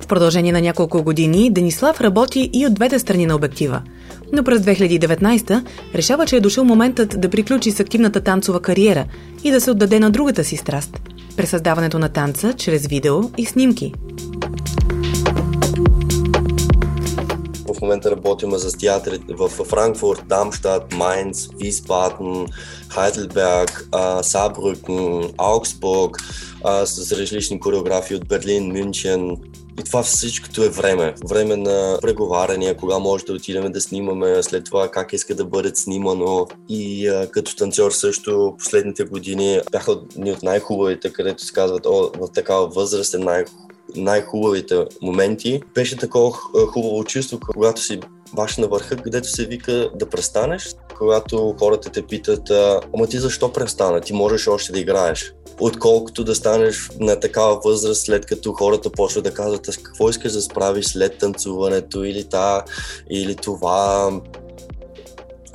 В 0.00 0.06
продължение 0.06 0.52
на 0.52 0.60
няколко 0.60 1.02
години 1.02 1.50
Денислав 1.50 2.00
работи 2.00 2.50
и 2.52 2.66
от 2.66 2.74
двете 2.74 2.98
страни 2.98 3.26
на 3.26 3.34
обектива– 3.34 3.82
но 4.32 4.44
през 4.44 4.60
2019 4.60 5.64
решава, 5.94 6.26
че 6.26 6.36
е 6.36 6.40
дошъл 6.40 6.64
моментът 6.64 7.20
да 7.20 7.28
приключи 7.28 7.70
с 7.70 7.80
активната 7.80 8.20
танцова 8.20 8.62
кариера 8.62 9.04
и 9.44 9.50
да 9.50 9.60
се 9.60 9.70
отдаде 9.70 10.00
на 10.00 10.10
другата 10.10 10.44
си 10.44 10.56
страст– 10.56 11.00
пресъздаването 11.36 11.98
на 11.98 12.08
танца 12.08 12.52
чрез 12.52 12.86
видео 12.86 13.20
и 13.38 13.46
снимки. 13.46 13.94
В 17.76 17.80
момента 17.82 18.10
работим 18.10 18.50
с 18.52 18.78
театри 18.78 19.18
в 19.28 19.48
Франкфурт, 19.48 20.22
Дамштадт, 20.26 20.94
Майнц, 20.94 21.48
Висбаден, 21.60 22.46
Хайделберг, 22.88 23.88
Сабрюкен, 24.22 25.32
Аугсбург, 25.38 26.16
с 26.84 27.12
различни 27.12 27.60
коreografии 27.60 28.16
от 28.16 28.28
Берлин, 28.28 28.72
Мюнхен, 28.72 29.36
и 29.80 29.84
това 29.84 30.02
всичкото 30.02 30.62
е 30.62 30.68
време. 30.68 31.14
Време 31.28 31.56
на 31.56 31.98
преговаряния, 32.02 32.76
кога 32.76 32.98
може 32.98 33.24
да 33.24 33.32
отидем 33.32 33.72
да 33.72 33.80
снимаме, 33.80 34.42
след 34.42 34.64
това 34.64 34.90
как 34.90 35.12
иска 35.12 35.34
да 35.34 35.44
бъде 35.44 35.70
снимано. 35.74 36.46
И 36.68 37.08
а, 37.08 37.26
като 37.30 37.56
танцор 37.56 37.90
също 37.90 38.54
последните 38.58 39.04
години 39.04 39.60
бяха 39.72 40.00
ни 40.16 40.32
от 40.32 40.42
най-хубавите, 40.42 41.12
където 41.12 41.44
се 41.44 41.52
казват, 41.52 41.86
о, 41.86 42.10
в 42.20 42.32
такава 42.34 42.68
възраст 42.68 43.14
е 43.14 43.18
най- 43.18 43.44
най-хубавите 43.96 44.84
моменти. 45.02 45.60
Беше 45.74 45.96
такова 45.96 46.30
хубаво 46.66 47.04
чувство, 47.04 47.40
когато 47.52 47.82
си 47.82 48.00
баш 48.34 48.56
на 48.56 48.68
върха, 48.68 48.96
където 48.96 49.28
се 49.28 49.46
вика 49.46 49.90
да 49.94 50.08
престанеш, 50.08 50.74
когато 50.98 51.54
хората 51.58 51.90
те 51.90 52.02
питат, 52.02 52.50
ама 52.94 53.06
ти 53.06 53.18
защо 53.18 53.52
престана, 53.52 54.00
ти 54.00 54.12
можеш 54.12 54.48
още 54.48 54.72
да 54.72 54.80
играеш 54.80 55.34
отколкото 55.60 56.24
да 56.24 56.34
станеш 56.34 56.90
на 57.00 57.20
такава 57.20 57.60
възраст, 57.64 58.02
след 58.02 58.26
като 58.26 58.52
хората 58.52 58.90
почват 58.90 59.24
да 59.24 59.34
казват 59.34 59.68
какво 59.82 60.10
искаш 60.10 60.32
да 60.32 60.42
справиш 60.42 60.86
след 60.86 61.18
танцуването 61.18 62.04
или, 62.04 62.24
та, 62.24 62.64
или 63.10 63.36
това. 63.36 64.10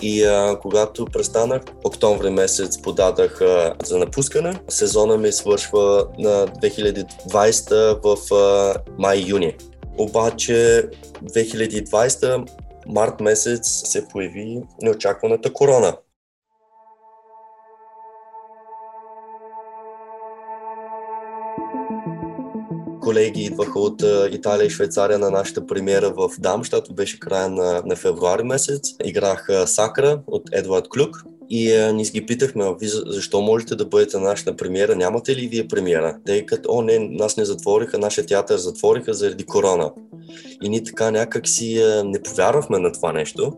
И 0.01 0.23
а, 0.23 0.59
когато 0.61 1.05
престанах, 1.05 1.61
октомври 1.83 2.29
месец 2.29 2.81
подадах 2.81 3.41
а, 3.41 3.73
за 3.83 3.97
напускане. 3.97 4.59
Сезона 4.69 5.17
ми 5.17 5.31
свършва 5.31 6.07
на 6.19 6.47
2020 6.47 7.99
в 8.03 8.33
а, 8.33 8.75
май-юни. 8.97 9.55
Обаче 9.97 10.83
2020 11.23 12.49
март 12.87 13.21
месец 13.21 13.67
се 13.67 14.07
появи 14.07 14.63
неочакваната 14.81 15.53
корона. 15.53 15.97
колеги 23.05 23.41
идваха 23.41 23.79
от 23.79 24.03
Италия 24.31 24.65
и 24.65 24.69
Швейцария 24.69 25.19
на 25.19 25.31
нашата 25.31 25.67
премиера 25.67 26.09
в 26.09 26.29
Дамштат. 26.39 26.95
Беше 26.95 27.19
края 27.19 27.49
на, 27.49 27.81
на 27.85 27.95
февруари 27.95 28.43
месец. 28.43 28.81
Играх 29.03 29.47
Сакра 29.65 30.21
от 30.27 30.43
Едвард 30.51 30.89
Клюк. 30.89 31.23
И 31.49 31.73
а, 31.73 31.93
ни 31.93 32.03
ги 32.03 32.25
питахме, 32.25 32.75
ви 32.79 32.87
защо 32.87 33.41
можете 33.41 33.75
да 33.75 33.85
бъдете 33.85 34.17
на 34.17 34.23
нашата 34.23 34.55
премиера, 34.55 34.95
нямате 34.95 35.35
ли 35.35 35.47
вие 35.47 35.67
премиера? 35.67 36.17
Те 36.25 36.45
като, 36.45 36.71
о 36.71 36.81
не, 36.81 36.99
нас 36.99 37.37
не 37.37 37.45
затвориха, 37.45 37.97
нашия 37.97 38.25
театър 38.25 38.57
затвориха 38.57 39.13
заради 39.13 39.43
корона. 39.43 39.91
И 40.63 40.69
ние 40.69 40.83
така 40.83 41.11
някак 41.11 41.47
си 41.47 41.81
а, 41.81 42.03
не 42.03 42.21
повярвахме 42.21 42.79
на 42.79 42.91
това 42.91 43.13
нещо. 43.13 43.53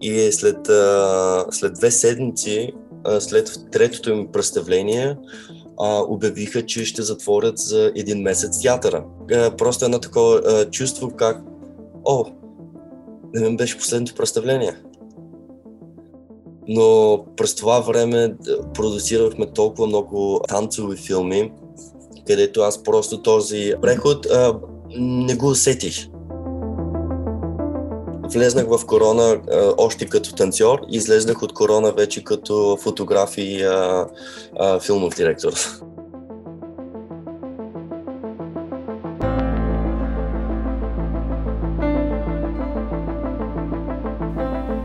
И 0.00 0.32
след, 0.32 0.68
а, 0.68 1.46
след 1.50 1.74
две 1.74 1.90
седмици, 1.90 2.72
а, 3.04 3.20
след 3.20 3.58
третото 3.72 4.10
им 4.10 4.28
представление, 4.32 5.16
а, 5.80 6.02
обявиха, 6.08 6.66
че 6.66 6.84
ще 6.84 7.02
затворят 7.02 7.58
за 7.58 7.92
един 7.96 8.22
месец 8.22 8.62
театъра. 8.62 9.04
А, 9.32 9.56
просто 9.56 9.84
едно 9.84 9.98
такова 9.98 10.42
а, 10.46 10.70
чувство 10.70 11.10
как, 11.10 11.42
о, 12.04 12.24
не 13.34 13.56
беше 13.56 13.78
последното 13.78 14.14
представление. 14.14 14.76
Но 16.68 17.18
през 17.36 17.54
това 17.54 17.80
време 17.80 18.34
продуцирахме 18.74 19.46
толкова 19.46 19.86
много 19.86 20.40
танцови 20.48 20.96
филми, 20.96 21.52
където 22.26 22.60
аз 22.60 22.82
просто 22.82 23.22
този 23.22 23.74
преход 23.82 24.26
а, 24.26 24.54
не 24.96 25.34
го 25.34 25.48
усетих 25.48 26.08
влезнах 28.34 28.66
в 28.66 28.86
корона 28.86 29.40
а, 29.52 29.74
още 29.78 30.06
като 30.06 30.34
танцор 30.34 30.80
излезнах 30.88 31.42
от 31.42 31.52
корона 31.52 31.92
вече 31.92 32.24
като 32.24 32.78
фотограф 32.80 33.38
и 33.38 33.62
а, 33.62 34.06
а, 34.60 34.80
филмов 34.80 35.14
директор. 35.14 35.52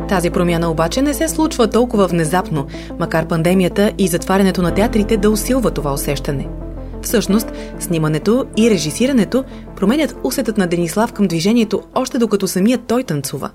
Тази 0.10 0.30
промяна 0.30 0.72
обаче 0.72 1.02
не 1.02 1.14
се 1.14 1.28
случва 1.28 1.68
толкова 1.68 2.08
внезапно, 2.08 2.68
макар 3.00 3.28
пандемията 3.28 3.92
и 3.98 4.08
затварянето 4.08 4.62
на 4.62 4.74
театрите 4.74 5.18
да 5.18 5.30
усилва 5.30 5.72
това 5.72 5.94
усещане– 5.94 6.48
Всъщност, 7.02 7.52
снимането 7.80 8.46
и 8.58 8.70
режисирането 8.70 9.44
променят 9.76 10.16
усетът 10.24 10.58
на 10.58 10.68
Денислав 10.68 11.14
към 11.14 11.28
движението 11.28 11.82
още 11.96 12.18
докато 12.18 12.48
самият 12.48 12.82
той 12.88 13.04
танцува. 13.04 13.50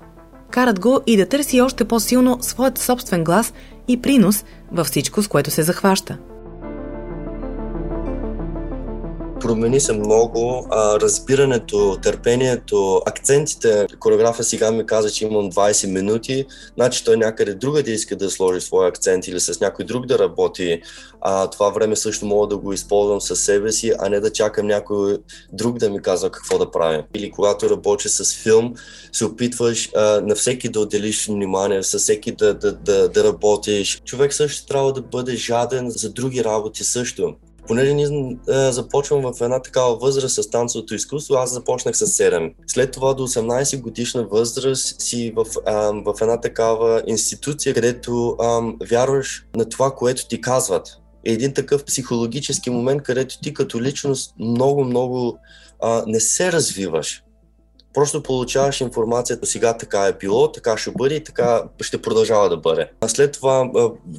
Карат 0.51 0.79
го 0.79 0.99
и 1.07 1.17
да 1.17 1.25
търси 1.25 1.61
още 1.61 1.85
по-силно 1.85 2.37
своят 2.41 2.77
собствен 2.77 3.23
глас 3.23 3.53
и 3.87 4.01
принос 4.01 4.45
във 4.71 4.87
всичко, 4.87 5.23
с 5.23 5.27
което 5.27 5.51
се 5.51 5.63
захваща 5.63 6.17
промени 9.45 9.79
се 9.79 9.93
много. 9.93 10.67
А, 10.71 10.99
разбирането, 10.99 11.97
търпението, 12.03 13.01
акцентите. 13.05 13.87
Кореографа 13.99 14.43
сега 14.43 14.71
ми 14.71 14.85
каза, 14.85 15.11
че 15.11 15.25
имам 15.25 15.51
20 15.51 15.91
минути, 15.91 16.45
значи 16.75 17.03
той 17.05 17.17
някъде 17.17 17.53
друга 17.53 17.83
да 17.83 17.91
иска 17.91 18.15
да 18.15 18.29
сложи 18.29 18.61
своя 18.61 18.89
акцент 18.89 19.27
или 19.27 19.39
с 19.39 19.59
някой 19.59 19.85
друг 19.85 20.05
да 20.05 20.19
работи. 20.19 20.81
А, 21.21 21.49
това 21.49 21.69
време 21.69 21.95
също 21.95 22.25
мога 22.25 22.47
да 22.47 22.57
го 22.57 22.73
използвам 22.73 23.21
със 23.21 23.41
себе 23.41 23.71
си, 23.71 23.93
а 23.99 24.09
не 24.09 24.19
да 24.19 24.33
чакам 24.33 24.67
някой 24.67 25.17
друг 25.53 25.77
да 25.77 25.89
ми 25.89 26.01
казва 26.01 26.29
какво 26.29 26.57
да 26.57 26.71
правя. 26.71 27.03
Или 27.15 27.31
когато 27.31 27.69
работиш 27.69 28.11
с 28.11 28.43
филм, 28.43 28.73
се 29.11 29.25
опитваш 29.25 29.89
а, 29.95 30.21
на 30.21 30.35
всеки 30.35 30.69
да 30.69 30.79
отделиш 30.79 31.27
внимание, 31.27 31.83
с 31.83 31.99
всеки 31.99 32.31
да, 32.31 32.53
да, 32.53 32.71
да, 32.73 33.09
да 33.09 33.23
работиш. 33.23 34.01
Човек 34.05 34.33
също 34.33 34.67
трябва 34.67 34.93
да 34.93 35.01
бъде 35.01 35.35
жаден 35.35 35.89
за 35.89 36.09
други 36.09 36.43
работи 36.43 36.83
също 36.83 37.35
понеже 37.67 37.93
ние 37.93 38.37
е, 38.49 38.71
започвам 38.71 39.33
в 39.33 39.41
една 39.41 39.61
такава 39.61 39.95
възраст 39.95 40.35
с 40.35 40.49
танцовото 40.49 40.95
изкуство, 40.95 41.35
аз 41.35 41.53
започнах 41.53 41.97
с 41.97 42.07
7. 42.07 42.53
След 42.67 42.91
това 42.91 43.13
до 43.13 43.27
18 43.27 43.81
годишна 43.81 44.23
възраст 44.23 45.01
си 45.01 45.33
в, 45.35 45.45
е, 45.67 45.71
в 46.05 46.15
една 46.21 46.41
такава 46.41 47.03
институция, 47.07 47.73
където 47.73 48.37
е, 48.41 48.85
вярваш 48.85 49.45
на 49.55 49.69
това, 49.69 49.91
което 49.91 50.27
ти 50.27 50.41
казват. 50.41 50.87
Е 51.25 51.31
един 51.31 51.53
такъв 51.53 51.85
психологически 51.85 52.69
момент, 52.69 53.03
където 53.03 53.39
ти 53.41 53.53
като 53.53 53.81
личност 53.81 54.33
много-много 54.39 55.37
не 56.07 56.19
се 56.19 56.51
развиваш. 56.51 57.24
Просто 57.95 58.23
получаваш 58.23 58.81
информацията, 58.81 59.45
сега 59.45 59.77
така 59.77 60.05
е 60.05 60.13
било, 60.13 60.51
така 60.51 60.77
ще 60.77 60.91
бъде 60.91 61.15
и 61.15 61.23
така 61.23 61.63
ще 61.81 62.01
продължава 62.01 62.49
да 62.49 62.57
бъде. 62.57 62.89
А 63.01 63.07
след 63.07 63.31
това 63.31 63.69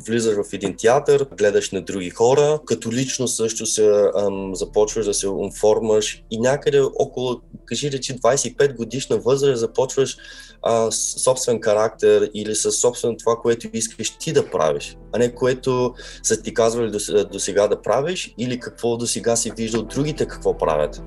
влизаш 0.06 0.34
в 0.34 0.52
един 0.52 0.76
театър, 0.76 1.26
гледаш 1.38 1.70
на 1.70 1.82
други 1.82 2.10
хора, 2.10 2.58
като 2.66 2.92
лично 2.92 3.28
също 3.28 3.66
се 3.66 4.02
ам, 4.16 4.54
започваш 4.54 5.06
да 5.06 5.14
се 5.14 5.28
оформаш 5.28 6.24
и 6.30 6.38
някъде 6.38 6.80
около, 6.80 7.40
кажи 7.64 7.92
речи, 7.92 8.16
25 8.16 8.76
годишна 8.76 9.18
възраст 9.18 9.60
започваш 9.60 10.16
а, 10.62 10.90
собствен 10.90 11.60
характер 11.62 12.30
или 12.34 12.54
с 12.54 12.72
собствено 12.72 13.16
това, 13.16 13.36
което 13.36 13.68
искаш 13.72 14.18
ти 14.18 14.32
да 14.32 14.50
правиш, 14.50 14.96
а 15.12 15.18
не 15.18 15.34
което 15.34 15.94
са 16.22 16.42
ти 16.42 16.54
казвали 16.54 16.90
до 17.32 17.38
сега 17.38 17.68
да 17.68 17.82
правиш 17.82 18.34
или 18.38 18.60
какво 18.60 18.96
до 18.96 19.06
сега 19.06 19.36
си 19.36 19.52
виждал 19.56 19.82
другите 19.82 20.26
какво 20.26 20.58
правят. 20.58 21.02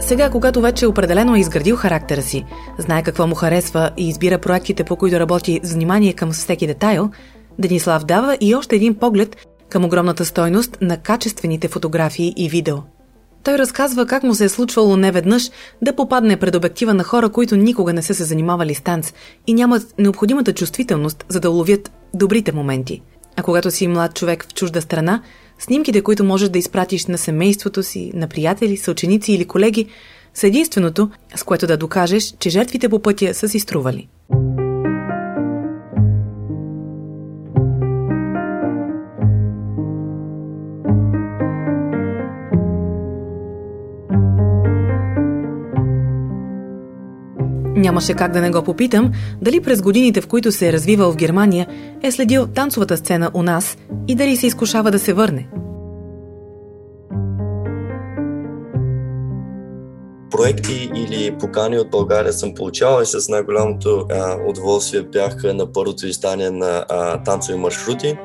Сега, 0.00 0.30
когато 0.30 0.60
вече 0.60 0.86
определено 0.86 1.36
е 1.36 1.40
изградил 1.40 1.76
характера 1.76 2.22
си, 2.22 2.44
знае 2.78 3.02
какво 3.02 3.26
му 3.26 3.34
харесва 3.34 3.90
и 3.96 4.08
избира 4.08 4.38
проектите, 4.38 4.84
по 4.84 4.96
които 4.96 5.20
работи 5.20 5.60
с 5.62 5.72
внимание 5.72 6.12
към 6.12 6.32
всеки 6.32 6.66
детайл, 6.66 7.10
Денислав 7.58 8.04
дава 8.04 8.38
и 8.40 8.54
още 8.54 8.76
един 8.76 8.94
поглед 8.94 9.36
към 9.68 9.84
огромната 9.84 10.24
стойност 10.24 10.78
на 10.80 10.96
качествените 10.96 11.68
фотографии 11.68 12.34
и 12.36 12.48
видео. 12.48 12.76
Той 13.44 13.58
разказва 13.58 14.06
как 14.06 14.22
му 14.22 14.34
се 14.34 14.44
е 14.44 14.48
случвало 14.48 14.96
неведнъж 14.96 15.50
да 15.82 15.96
попадне 15.96 16.36
пред 16.36 16.54
обектива 16.54 16.94
на 16.94 17.04
хора, 17.04 17.28
които 17.28 17.56
никога 17.56 17.92
не 17.92 18.02
са 18.02 18.14
се 18.14 18.24
занимавали 18.24 18.74
с 18.74 18.80
танц 18.80 19.12
и 19.46 19.54
нямат 19.54 19.94
необходимата 19.98 20.52
чувствителност, 20.54 21.24
за 21.28 21.40
да 21.40 21.50
уловят 21.50 21.90
добрите 22.14 22.52
моменти. 22.52 23.02
А 23.36 23.42
когато 23.42 23.70
си 23.70 23.88
млад 23.88 24.14
човек 24.14 24.44
в 24.44 24.54
чужда 24.54 24.80
страна, 24.80 25.22
Снимките, 25.58 26.02
които 26.02 26.24
можеш 26.24 26.48
да 26.48 26.58
изпратиш 26.58 27.06
на 27.06 27.18
семейството 27.18 27.82
си, 27.82 28.10
на 28.14 28.28
приятели, 28.28 28.76
съученици 28.76 29.32
или 29.32 29.44
колеги, 29.44 29.86
са 30.34 30.46
единственото, 30.46 31.10
с 31.36 31.42
което 31.42 31.66
да 31.66 31.76
докажеш, 31.76 32.34
че 32.38 32.50
жертвите 32.50 32.88
по 32.88 33.02
пътя 33.02 33.34
са 33.34 33.48
си 33.48 33.60
стрували. 33.60 34.08
Нямаше 47.78 48.14
как 48.14 48.32
да 48.32 48.40
не 48.40 48.50
го 48.50 48.62
попитам 48.62 49.12
дали 49.42 49.60
през 49.60 49.82
годините, 49.82 50.20
в 50.20 50.26
които 50.26 50.52
се 50.52 50.68
е 50.68 50.72
развивал 50.72 51.12
в 51.12 51.16
Германия, 51.16 51.66
е 52.02 52.10
следил 52.10 52.46
танцовата 52.46 52.96
сцена 52.96 53.30
у 53.34 53.42
нас 53.42 53.76
и 54.08 54.14
дали 54.14 54.36
се 54.36 54.46
изкушава 54.46 54.90
да 54.90 54.98
се 54.98 55.12
върне. 55.12 55.48
проекти 60.30 60.90
или 60.94 61.38
покани 61.38 61.78
от 61.78 61.90
България 61.90 62.32
съм 62.32 62.54
получавал 62.54 63.02
и 63.02 63.06
с 63.06 63.28
най-голямото 63.28 64.06
удоволствие 64.48 65.02
бях 65.02 65.34
на 65.44 65.72
първото 65.72 66.06
издание 66.06 66.50
на 66.50 66.84
а, 66.88 67.22
танцови 67.22 67.58
маршрути 67.58 68.16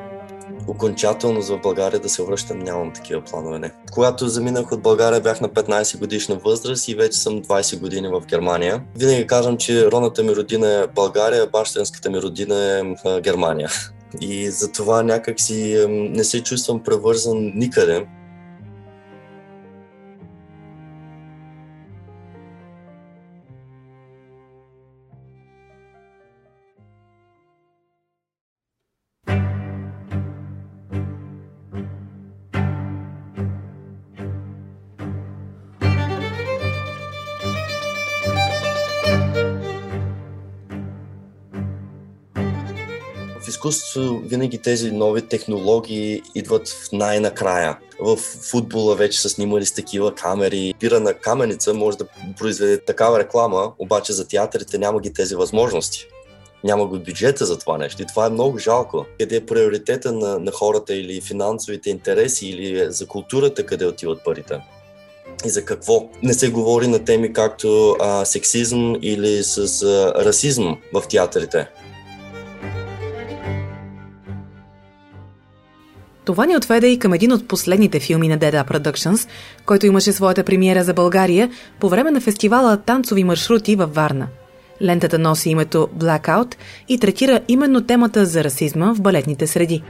окончателно 0.66 1.40
за 1.40 1.56
България 1.56 2.00
да 2.00 2.08
се 2.08 2.22
връщам, 2.22 2.58
нямам 2.58 2.92
такива 2.92 3.20
планове. 3.20 3.58
Не. 3.58 3.70
Когато 3.92 4.28
заминах 4.28 4.72
от 4.72 4.82
България, 4.82 5.20
бях 5.20 5.40
на 5.40 5.48
15 5.48 5.98
годишна 5.98 6.36
възраст 6.44 6.88
и 6.88 6.94
вече 6.94 7.18
съм 7.18 7.42
20 7.42 7.80
години 7.80 8.08
в 8.08 8.22
Германия. 8.26 8.82
Винаги 8.96 9.26
казвам, 9.26 9.56
че 9.56 9.90
родната 9.90 10.22
ми 10.22 10.36
родина 10.36 10.68
е 10.68 10.86
България, 10.86 11.46
бащинската 11.46 12.10
ми 12.10 12.22
родина 12.22 12.84
е 13.06 13.20
Германия. 13.20 13.70
И 14.20 14.50
затова 14.50 15.02
някак 15.02 15.40
си 15.40 15.86
не 15.88 16.24
се 16.24 16.42
чувствам 16.42 16.82
превързан, 16.82 17.52
никъде. 17.54 18.06
Изкуството 43.68 44.22
винаги 44.24 44.58
тези 44.58 44.90
нови 44.90 45.22
технологии 45.22 46.22
идват 46.34 46.68
в 46.68 46.92
най-накрая. 46.92 47.78
В 48.00 48.16
футбола 48.16 48.96
вече 48.96 49.20
са 49.20 49.28
снимали 49.28 49.66
с 49.66 49.72
такива 49.72 50.14
камери. 50.14 50.74
Пира 50.80 51.00
на 51.00 51.14
каменица 51.14 51.74
може 51.74 51.98
да 51.98 52.06
произведе 52.38 52.78
такава 52.78 53.18
реклама, 53.18 53.72
обаче 53.78 54.12
за 54.12 54.28
театрите 54.28 54.78
няма 54.78 55.00
ги 55.00 55.12
тези 55.12 55.34
възможности. 55.34 56.06
Няма 56.64 56.86
го 56.86 56.98
бюджета 56.98 57.46
за 57.46 57.58
това 57.58 57.78
нещо. 57.78 58.02
И 58.02 58.06
това 58.06 58.26
е 58.26 58.30
много 58.30 58.58
жалко. 58.58 59.06
Къде 59.18 59.36
е 59.36 59.46
приоритета 59.46 60.12
на, 60.12 60.38
на 60.38 60.52
хората 60.52 60.94
или 60.94 61.20
финансовите 61.20 61.90
интереси 61.90 62.46
или 62.46 62.92
за 62.92 63.06
културата, 63.06 63.66
къде 63.66 63.86
отиват 63.86 64.24
парите? 64.24 64.60
и 65.46 65.48
за 65.48 65.64
какво. 65.64 66.08
Не 66.22 66.34
се 66.34 66.50
говори 66.50 66.86
на 66.86 67.04
теми 67.04 67.32
както 67.32 67.96
а, 68.00 68.24
сексизъм 68.24 68.96
или 69.02 69.44
с 69.44 69.82
а, 69.82 70.24
расизъм 70.24 70.78
в 70.92 71.02
театрите. 71.08 71.68
Това 76.24 76.46
ни 76.46 76.56
отведе 76.56 76.86
и 76.86 76.98
към 76.98 77.12
един 77.12 77.32
от 77.32 77.48
последните 77.48 78.00
филми 78.00 78.28
на 78.28 78.38
Деда 78.38 78.64
Productions, 78.70 79.28
който 79.66 79.86
имаше 79.86 80.12
своята 80.12 80.44
премиера 80.44 80.84
за 80.84 80.94
България 80.94 81.50
по 81.80 81.88
време 81.88 82.10
на 82.10 82.20
фестивала 82.20 82.76
Танцови 82.76 83.24
маршрути 83.24 83.76
във 83.76 83.94
Варна. 83.94 84.28
Лентата 84.82 85.18
носи 85.18 85.50
името 85.50 85.88
Blackout 85.98 86.54
и 86.88 86.98
третира 86.98 87.40
именно 87.48 87.86
темата 87.86 88.26
за 88.26 88.44
расизма 88.44 88.94
в 88.94 89.00
балетните 89.00 89.46
среди. 89.46 89.82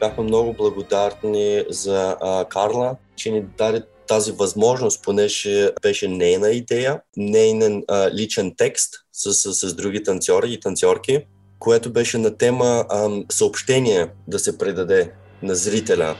Бяхме 0.00 0.24
много 0.24 0.52
благодарни 0.52 1.64
за 1.68 2.16
а, 2.20 2.44
Карла, 2.44 2.96
че 3.16 3.30
ни 3.30 3.44
даде 3.58 3.82
тази 4.08 4.32
възможност, 4.32 5.04
понеже 5.04 5.70
беше 5.82 6.08
нейна 6.08 6.50
идея, 6.50 7.00
нейнен 7.16 7.82
а, 7.88 8.10
личен 8.10 8.54
текст 8.56 8.94
с, 9.12 9.34
с, 9.34 9.54
с 9.54 9.74
други 9.74 10.02
танцори 10.02 10.52
и 10.52 10.60
танцорки, 10.60 11.20
което 11.58 11.92
беше 11.92 12.18
на 12.18 12.36
тема 12.36 12.84
а, 12.88 13.08
съобщение 13.30 14.08
да 14.28 14.38
се 14.38 14.58
предаде 14.58 15.10
на 15.42 15.54
зрителя. 15.54 16.16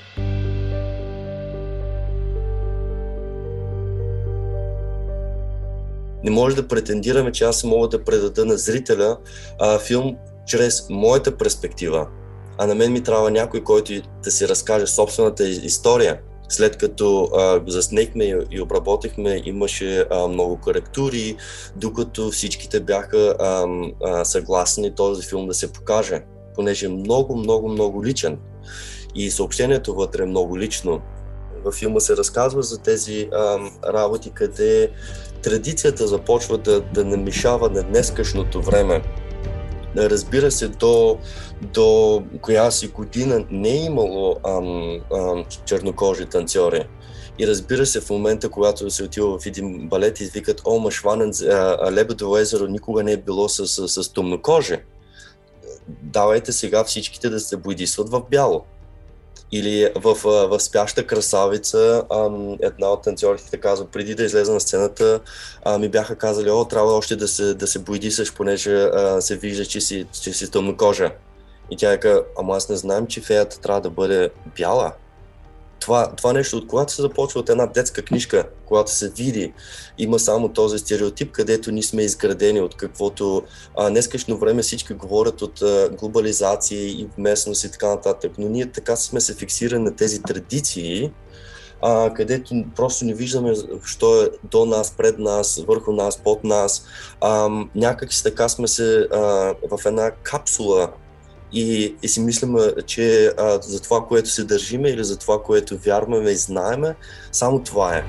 Не 6.24 6.31
може 6.31 6.57
да 6.57 6.68
претендираме, 6.68 7.33
че 7.33 7.44
аз 7.44 7.64
мога 7.64 7.88
да 7.88 8.05
предада 8.05 8.46
на 8.46 8.57
зрителя 8.57 9.18
а, 9.61 9.79
филм 9.79 10.16
чрез 10.46 10.87
моята 10.90 11.37
перспектива, 11.37 12.09
а 12.59 12.66
на 12.66 12.74
мен 12.74 12.92
ми 12.92 13.03
трябва 13.03 13.31
някой, 13.31 13.64
който 13.64 13.92
да 14.24 14.31
си 14.31 14.48
разкаже 14.48 14.87
собствената 14.87 15.48
история. 15.48 16.20
След 16.49 16.77
като 16.77 17.25
а, 17.25 17.61
заснехме 17.67 18.35
и 18.51 18.61
обработихме, 18.61 19.43
имаше 19.45 20.05
а, 20.11 20.29
много 20.29 20.57
коректури, 20.57 21.37
докато 21.77 22.31
всичките 22.31 22.81
бяха 22.81 23.35
а, 23.39 23.67
а, 24.05 24.25
съгласни 24.25 24.95
този 24.95 25.29
филм 25.29 25.47
да 25.47 25.55
се 25.55 25.73
покаже, 25.73 26.23
понеже 26.55 26.87
е 26.87 26.89
много, 26.89 27.37
много, 27.37 27.69
много 27.69 28.05
личен. 28.05 28.39
И 29.15 29.31
съобщението 29.31 29.95
вътре 29.95 30.23
е 30.23 30.27
много 30.27 30.59
лично. 30.59 31.01
Във 31.65 31.75
филма 31.75 32.01
се 32.01 32.17
разказва 32.17 32.63
за 32.63 32.79
тези 32.79 33.29
а, 33.33 33.59
работи, 33.93 34.31
къде 34.35 34.91
традицията 35.43 36.07
започва 36.07 36.59
да, 36.59 36.81
да 36.81 37.05
намишава 37.05 37.71
на 37.71 37.83
днескашното 37.83 38.63
време. 38.63 39.03
Разбира 39.96 40.51
се, 40.51 40.68
до, 40.68 41.18
до 41.62 42.22
коя 42.40 42.70
си 42.70 42.88
година 42.88 43.44
не 43.51 43.68
е 43.68 43.85
имало 43.85 44.37
ам, 44.46 45.01
ам, 45.14 45.44
чернокожи 45.64 46.27
танцори. 46.27 46.88
И 47.38 47.46
разбира 47.46 47.87
се, 47.87 48.01
в 48.01 48.11
момента, 48.11 48.48
когато 48.48 48.90
се 48.90 49.05
отива 49.05 49.38
в 49.38 49.46
един 49.46 49.88
балет 49.88 50.20
и 50.20 50.24
викат, 50.24 50.62
о, 50.64 50.79
Машванен, 50.79 51.33
Лебедово 51.92 52.38
езеро 52.38 52.66
никога 52.66 53.03
не 53.03 53.12
е 53.12 53.16
било 53.16 53.48
с, 53.48 53.66
с, 53.66 54.05
с 54.05 54.12
тъмнокожи. 54.12 54.77
Давайте 55.88 56.53
сега 56.53 56.85
всичките 56.85 57.31
да 57.31 57.40
се 57.40 57.57
бойдисват 57.57 58.11
в 58.11 58.22
бяло. 58.31 58.64
Или 59.53 59.93
в, 59.95 60.15
в 60.25 60.61
Спяща 60.61 61.07
красавица, 61.07 62.05
една 62.61 62.89
от 62.91 63.03
танцорите 63.03 63.57
казва, 63.57 63.87
преди 63.87 64.15
да 64.15 64.25
излезе 64.25 64.53
на 64.53 64.61
сцената, 64.61 65.21
ми 65.79 65.89
бяха 65.89 66.17
казали, 66.17 66.51
о, 66.51 66.65
трябва 66.65 66.93
още 66.93 67.17
да 67.17 67.29
се, 67.29 67.55
да 67.55 67.67
се 67.67 67.79
бойдисаш, 67.79 68.35
понеже 68.35 68.89
се 69.21 69.37
вижда, 69.37 69.65
че 69.65 69.81
си, 69.81 70.07
че 70.23 70.33
си 70.33 70.51
тъмнокожа. 70.51 71.13
И 71.71 71.77
тя 71.77 71.93
е 71.93 72.01
казва, 72.01 72.23
ама 72.39 72.57
аз 72.57 72.69
не 72.69 72.77
знам, 72.77 73.07
че 73.07 73.21
феята 73.21 73.61
трябва 73.61 73.81
да 73.81 73.91
бъде 73.91 74.31
бяла 74.57 74.93
това, 75.81 76.12
това 76.17 76.33
нещо, 76.33 76.57
от 76.57 76.67
когато 76.67 76.93
се 76.93 77.03
започва 77.03 77.41
от 77.41 77.51
една 77.51 77.67
детска 77.67 78.03
книжка, 78.03 78.45
когато 78.67 78.91
се 78.91 79.11
види, 79.11 79.53
има 79.99 80.19
само 80.19 80.49
този 80.49 80.79
стереотип, 80.79 81.33
където 81.33 81.73
ние 81.73 81.83
сме 81.83 82.03
изградени 82.03 82.61
от 82.61 82.75
каквото 82.75 83.43
а, 83.77 83.91
днескашно 83.91 84.38
време 84.38 84.62
всички 84.62 84.95
говорят 84.95 85.43
от 85.43 85.62
а, 85.62 85.88
глобализация 85.99 86.87
и 86.87 87.09
местност 87.19 87.64
и 87.64 87.71
така 87.71 87.88
нататък, 87.88 88.33
но 88.38 88.49
ние 88.49 88.67
така 88.67 88.97
сме 88.97 89.21
се 89.21 89.35
фиксирани 89.35 89.85
на 89.85 89.97
тези 89.97 90.23
традиции, 90.23 91.11
а, 91.83 92.14
където 92.14 92.55
просто 92.77 93.05
не 93.05 93.14
виждаме, 93.14 93.55
що 93.85 94.23
е 94.23 94.29
до 94.51 94.64
нас, 94.64 94.95
пред 94.97 95.19
нас, 95.19 95.64
върху 95.69 95.93
нас, 95.93 96.19
под 96.19 96.45
нас. 96.45 96.85
А, 97.21 97.49
някак 97.75 98.11
така 98.23 98.49
сме 98.49 98.69
се 98.69 99.09
а, 99.12 99.19
в 99.71 99.87
една 99.87 100.11
капсула 100.11 100.93
и, 101.53 101.95
и 102.03 102.09
си 102.09 102.21
мислим, 102.21 102.57
че 102.87 103.27
а, 103.39 103.61
за 103.63 103.83
това, 103.83 104.05
което 104.07 104.31
се 104.31 104.45
държиме 104.45 104.89
или 104.89 105.05
за 105.05 105.17
това, 105.17 105.43
което 105.43 105.79
вярваме 105.79 106.31
и 106.31 106.37
знаеме, 106.37 106.95
само 107.33 107.63
това 107.63 107.97
е. 107.97 108.05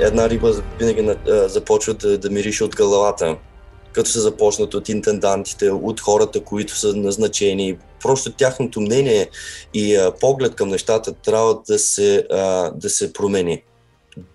Една 0.00 0.30
риба 0.30 0.62
винаги 0.78 1.16
а, 1.28 1.48
започва 1.48 1.94
да, 1.94 2.18
да 2.18 2.30
мирише 2.30 2.64
от 2.64 2.76
главата, 2.76 3.36
като 3.92 4.10
се 4.10 4.20
започнат 4.20 4.74
от 4.74 4.88
интендантите, 4.88 5.70
от 5.70 6.00
хората, 6.00 6.44
които 6.44 6.76
са 6.76 6.96
назначени. 6.96 7.78
Просто 8.02 8.32
тяхното 8.32 8.80
мнение 8.80 9.30
и 9.74 9.96
а, 9.96 10.12
поглед 10.20 10.54
към 10.54 10.68
нещата 10.68 11.12
трябва 11.12 11.58
да 11.68 11.78
се, 11.78 12.26
а, 12.30 12.70
да 12.70 12.90
се 12.90 13.12
промени. 13.12 13.62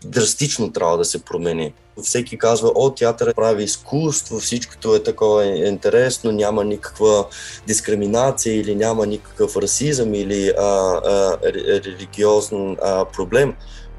Драстично 0.05 0.71
трябва 0.71 0.97
да 0.97 1.05
се 1.05 1.23
промени. 1.23 1.73
Всеки 2.03 2.37
казва, 2.37 2.71
о, 2.75 2.89
театър 2.89 3.33
прави 3.33 3.63
изкуство, 3.63 4.39
всичкото 4.39 4.95
е 4.95 5.03
такова 5.03 5.45
интересно, 5.45 6.31
няма 6.31 6.63
никаква 6.63 7.25
дискриминация 7.67 8.55
или 8.55 8.75
няма 8.75 9.05
никакъв 9.05 9.57
расизъм 9.57 10.13
или 10.13 10.49
а, 10.49 10.61
а, 10.61 11.37
религиозен 11.85 12.77
а, 12.81 13.05
проблем, 13.05 13.53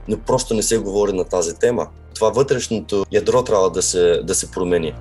но 0.09 0.19
просто 0.19 0.55
не 0.55 0.63
се 0.63 0.79
говори 0.79 1.13
на 1.13 1.25
тази 1.25 1.55
тема. 1.55 1.89
Това 2.15 2.31
вътрешното 2.31 3.07
ядро 3.13 3.43
трябва 3.43 3.71
да 3.71 3.83
се, 3.83 4.21
да 4.25 4.35
се 4.35 4.51
промени. 4.51 4.95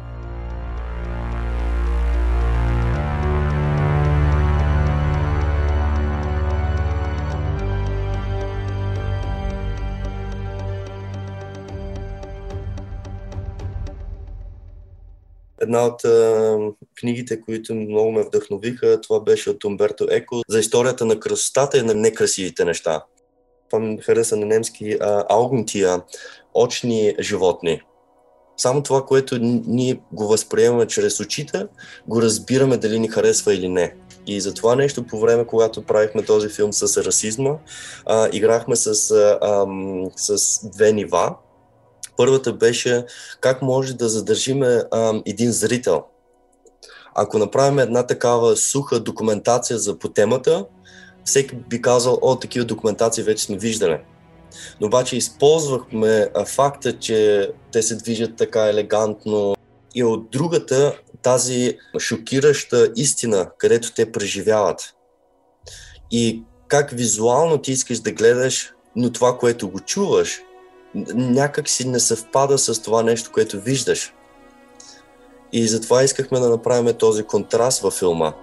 Една 15.65 15.86
от 15.86 16.06
а, 16.06 16.58
книгите, 16.99 17.41
които 17.41 17.75
много 17.75 18.12
ме 18.12 18.23
вдъхновиха, 18.23 19.01
това 19.01 19.19
беше 19.19 19.49
от 19.49 19.63
Умберто 19.63 20.08
Еко 20.10 20.41
за 20.49 20.60
историята 20.60 21.06
на 21.06 21.19
красотата 21.19 21.78
и 21.78 21.82
на 21.82 21.93
некрасивите 21.93 22.65
неща. 22.65 23.04
Това 23.69 23.80
ми 23.80 23.97
хареса 23.97 24.38
на 24.38 24.45
немски 24.45 24.97
аугнтия, 25.30 26.01
очни 26.54 27.15
животни. 27.19 27.82
Само 28.58 28.84
това, 28.84 29.06
което 29.06 29.38
ние 29.67 29.99
го 30.12 30.28
възприемаме 30.28 30.88
чрез 30.88 31.19
очите, 31.19 31.67
го 32.08 32.21
разбираме 32.21 32.78
дали 32.78 32.99
ни 32.99 33.08
харесва 33.08 33.54
или 33.54 33.69
не. 33.69 33.95
И 34.28 34.41
за 34.41 34.54
това 34.54 34.75
нещо 34.75 35.08
по 35.08 35.19
време, 35.19 35.45
когато 35.45 35.86
правихме 35.86 36.25
този 36.25 36.49
филм 36.49 36.73
с 36.73 37.04
расизма, 37.04 37.56
а, 38.06 38.30
играхме 38.32 38.75
с, 38.75 39.12
а, 39.41 39.65
с 40.15 40.60
две 40.69 40.93
нива 40.93 41.36
Първата 42.17 42.54
беше 42.54 43.06
как 43.41 43.62
може 43.62 43.93
да 43.93 44.10
задържиме 44.10 44.84
а, 44.91 45.21
един 45.25 45.51
зрител. 45.51 46.04
Ако 47.15 47.38
направим 47.38 47.80
една 47.80 48.08
такава 48.08 48.58
суха 48.58 48.99
документация 48.99 49.80
за 49.80 49.99
по 49.99 50.10
темата, 50.10 50.65
всеки 51.23 51.56
би 51.56 51.82
казал, 51.82 52.19
о, 52.21 52.36
такива 52.36 52.65
документации 52.65 53.23
вече 53.23 53.43
сме 53.43 53.58
виждали. 53.58 53.97
Но 54.82 54.88
обаче 54.88 55.17
използвахме 55.17 56.30
факта, 56.45 56.99
че 56.99 57.49
те 57.71 57.82
се 57.82 57.95
движат 57.95 58.36
така 58.36 58.65
елегантно 58.65 59.56
и 59.95 60.04
от 60.04 60.30
другата 60.32 60.99
тази 61.21 61.78
шокираща 61.99 62.91
истина, 62.95 63.49
където 63.58 63.93
те 63.93 64.12
преживяват. 64.12 64.93
И 66.12 66.43
как 66.67 66.91
визуално 66.91 67.58
ти 67.58 67.71
искаш 67.71 67.99
да 67.99 68.12
гледаш, 68.12 68.73
но 68.95 69.12
това, 69.12 69.38
което 69.38 69.69
го 69.69 69.80
чуваш, 69.80 70.41
някак 71.13 71.69
си 71.69 71.88
не 71.88 71.99
съвпада 71.99 72.58
с 72.58 72.81
това 72.81 73.03
нещо, 73.03 73.31
което 73.34 73.62
виждаш. 73.62 74.13
И 75.51 75.67
затова 75.67 76.03
искахме 76.03 76.39
да 76.39 76.49
направим 76.49 76.93
този 76.93 77.23
контраст 77.23 77.81
във 77.81 77.93
филма. 77.93 78.34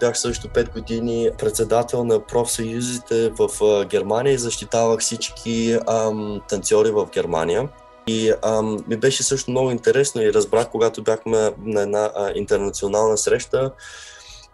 Бях 0.00 0.18
също 0.18 0.48
5 0.48 0.72
години 0.72 1.30
председател 1.38 2.04
на 2.04 2.20
профсъюзите 2.20 3.32
в 3.38 3.48
Германия 3.84 4.32
и 4.34 4.38
защитавах 4.38 5.00
всички 5.00 5.78
ам, 5.88 6.40
танцори 6.48 6.90
в 6.90 7.06
Германия. 7.14 7.68
И 8.06 8.32
ам, 8.42 8.84
ми 8.88 8.96
беше 8.96 9.22
също 9.22 9.50
много 9.50 9.70
интересно 9.70 10.22
и 10.22 10.32
разбрах, 10.32 10.70
когато 10.70 11.02
бяхме 11.02 11.52
на 11.64 11.82
една 11.82 12.10
а, 12.16 12.32
интернационална 12.34 13.18
среща, 13.18 13.72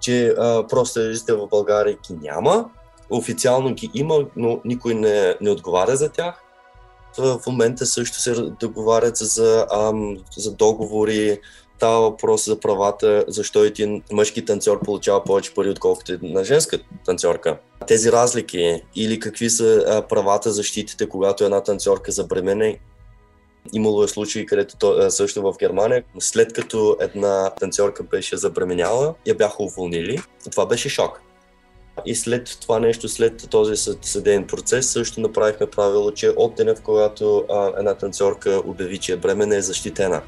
че 0.00 0.34
профсъюзите 0.70 1.32
в 1.32 1.46
България 1.46 1.98
ги 2.08 2.14
няма. 2.22 2.70
Официално 3.10 3.74
ги 3.74 3.90
има, 3.94 4.24
но 4.36 4.60
никой 4.64 4.94
не, 4.94 5.36
не 5.40 5.50
отговаря 5.50 5.96
за 5.96 6.08
тях. 6.08 6.42
В 7.18 7.40
момента 7.46 7.86
също 7.86 8.18
се 8.18 8.34
договарят 8.34 9.16
за, 9.16 9.66
ам, 9.72 10.16
за 10.36 10.52
договори 10.52 11.40
Става 11.76 12.00
въпрос 12.00 12.44
за 12.44 12.60
правата, 12.60 13.24
защо 13.28 13.64
един 13.64 14.02
мъжки 14.12 14.44
танцор 14.44 14.80
получава 14.84 15.24
повече 15.24 15.54
пари, 15.54 15.70
отколкото 15.70 16.12
една 16.12 16.44
женска 16.44 16.78
танцорка. 17.06 17.58
Тези 17.86 18.12
разлики 18.12 18.82
или 18.94 19.20
какви 19.20 19.50
са 19.50 20.04
правата, 20.08 20.52
защитите, 20.52 21.08
когато 21.08 21.44
една 21.44 21.60
танцорка 21.62 22.12
забремене. 22.12 22.78
Имало 23.72 24.02
е 24.02 24.08
случаи, 24.08 24.46
където 24.46 24.76
то, 24.76 25.10
също 25.10 25.42
в 25.42 25.54
Германия, 25.58 26.02
след 26.18 26.52
като 26.52 26.96
една 27.00 27.50
танцорка 27.50 28.02
беше 28.02 28.36
забременяла, 28.36 29.14
я 29.26 29.34
бяха 29.34 29.62
уволнили. 29.62 30.20
Това 30.50 30.66
беше 30.66 30.88
шок. 30.88 31.20
И 32.06 32.14
след 32.14 32.58
това 32.60 32.78
нещо, 32.78 33.08
след 33.08 33.50
този 33.50 33.94
съдейен 34.02 34.46
процес, 34.46 34.90
също 34.90 35.20
направихме 35.20 35.66
правило, 35.66 36.10
че 36.10 36.28
от 36.28 36.54
деня, 36.54 36.74
в 36.74 36.82
когато 36.82 37.44
една 37.78 37.94
танцорка 37.94 38.62
обяви, 38.66 38.98
че 38.98 39.12
е 39.12 39.16
бременна, 39.16 39.56
е 39.56 39.62
защитена. 39.62 40.22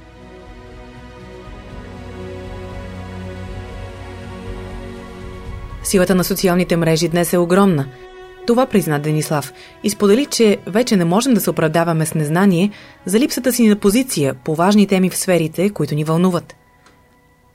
Силата 5.88 6.14
на 6.14 6.24
социалните 6.24 6.76
мрежи 6.76 7.08
днес 7.08 7.32
е 7.32 7.38
огромна. 7.38 7.86
Това 8.46 8.66
призна 8.66 8.98
Денислав 8.98 9.52
и 9.84 9.90
сподели, 9.90 10.26
че 10.26 10.58
вече 10.66 10.96
не 10.96 11.04
можем 11.04 11.34
да 11.34 11.40
се 11.40 11.50
оправдаваме 11.50 12.06
с 12.06 12.14
незнание 12.14 12.70
за 13.06 13.20
липсата 13.20 13.52
си 13.52 13.68
на 13.68 13.76
позиция 13.76 14.34
по 14.34 14.54
важни 14.54 14.86
теми 14.86 15.10
в 15.10 15.16
сферите, 15.16 15.70
които 15.70 15.94
ни 15.94 16.04
вълнуват. 16.04 16.56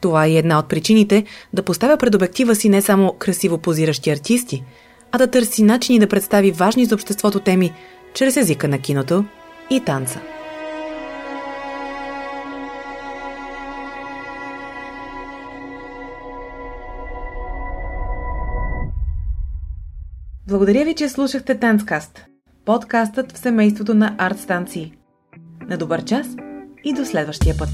Това 0.02 0.26
е 0.26 0.32
една 0.32 0.60
от 0.60 0.70
причините 0.70 1.24
да 1.54 1.64
поставя 1.64 1.98
пред 1.98 2.16
обектива 2.16 2.56
си 2.56 2.70
не 2.70 2.82
само 2.82 3.14
красиво 3.20 3.58
позиращи 3.58 4.10
артисти, 4.10 4.64
а 5.12 5.18
да 5.18 5.28
търси 5.28 5.64
начини 5.64 6.00
да 6.00 6.08
представи 6.08 6.52
важни 6.52 6.86
за 6.86 6.96
обществото 6.96 7.40
теми 7.40 7.74
чрез 8.14 8.38
езика 8.38 8.68
на 8.68 8.80
киното 8.80 9.26
и 9.70 9.80
танца. 9.80 10.22
Благодаря 20.48 20.86
ви, 20.86 20.96
че 20.96 21.10
слушахте 21.10 21.60
Танцкаст, 21.60 22.26
подкастът 22.66 23.32
в 23.32 23.38
семейството 23.38 23.94
на 23.94 24.16
арт 24.18 24.40
станции. 24.40 24.94
На 25.70 25.78
добър 25.78 26.04
час 26.04 26.28
и 26.84 26.94
до 26.94 27.06
следващия 27.06 27.58
път! 27.58 27.70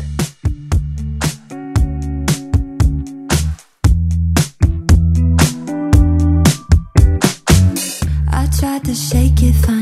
tried 8.60 8.84
to 8.84 8.96
shake 9.10 9.42
it, 9.50 9.56
find 9.68 9.79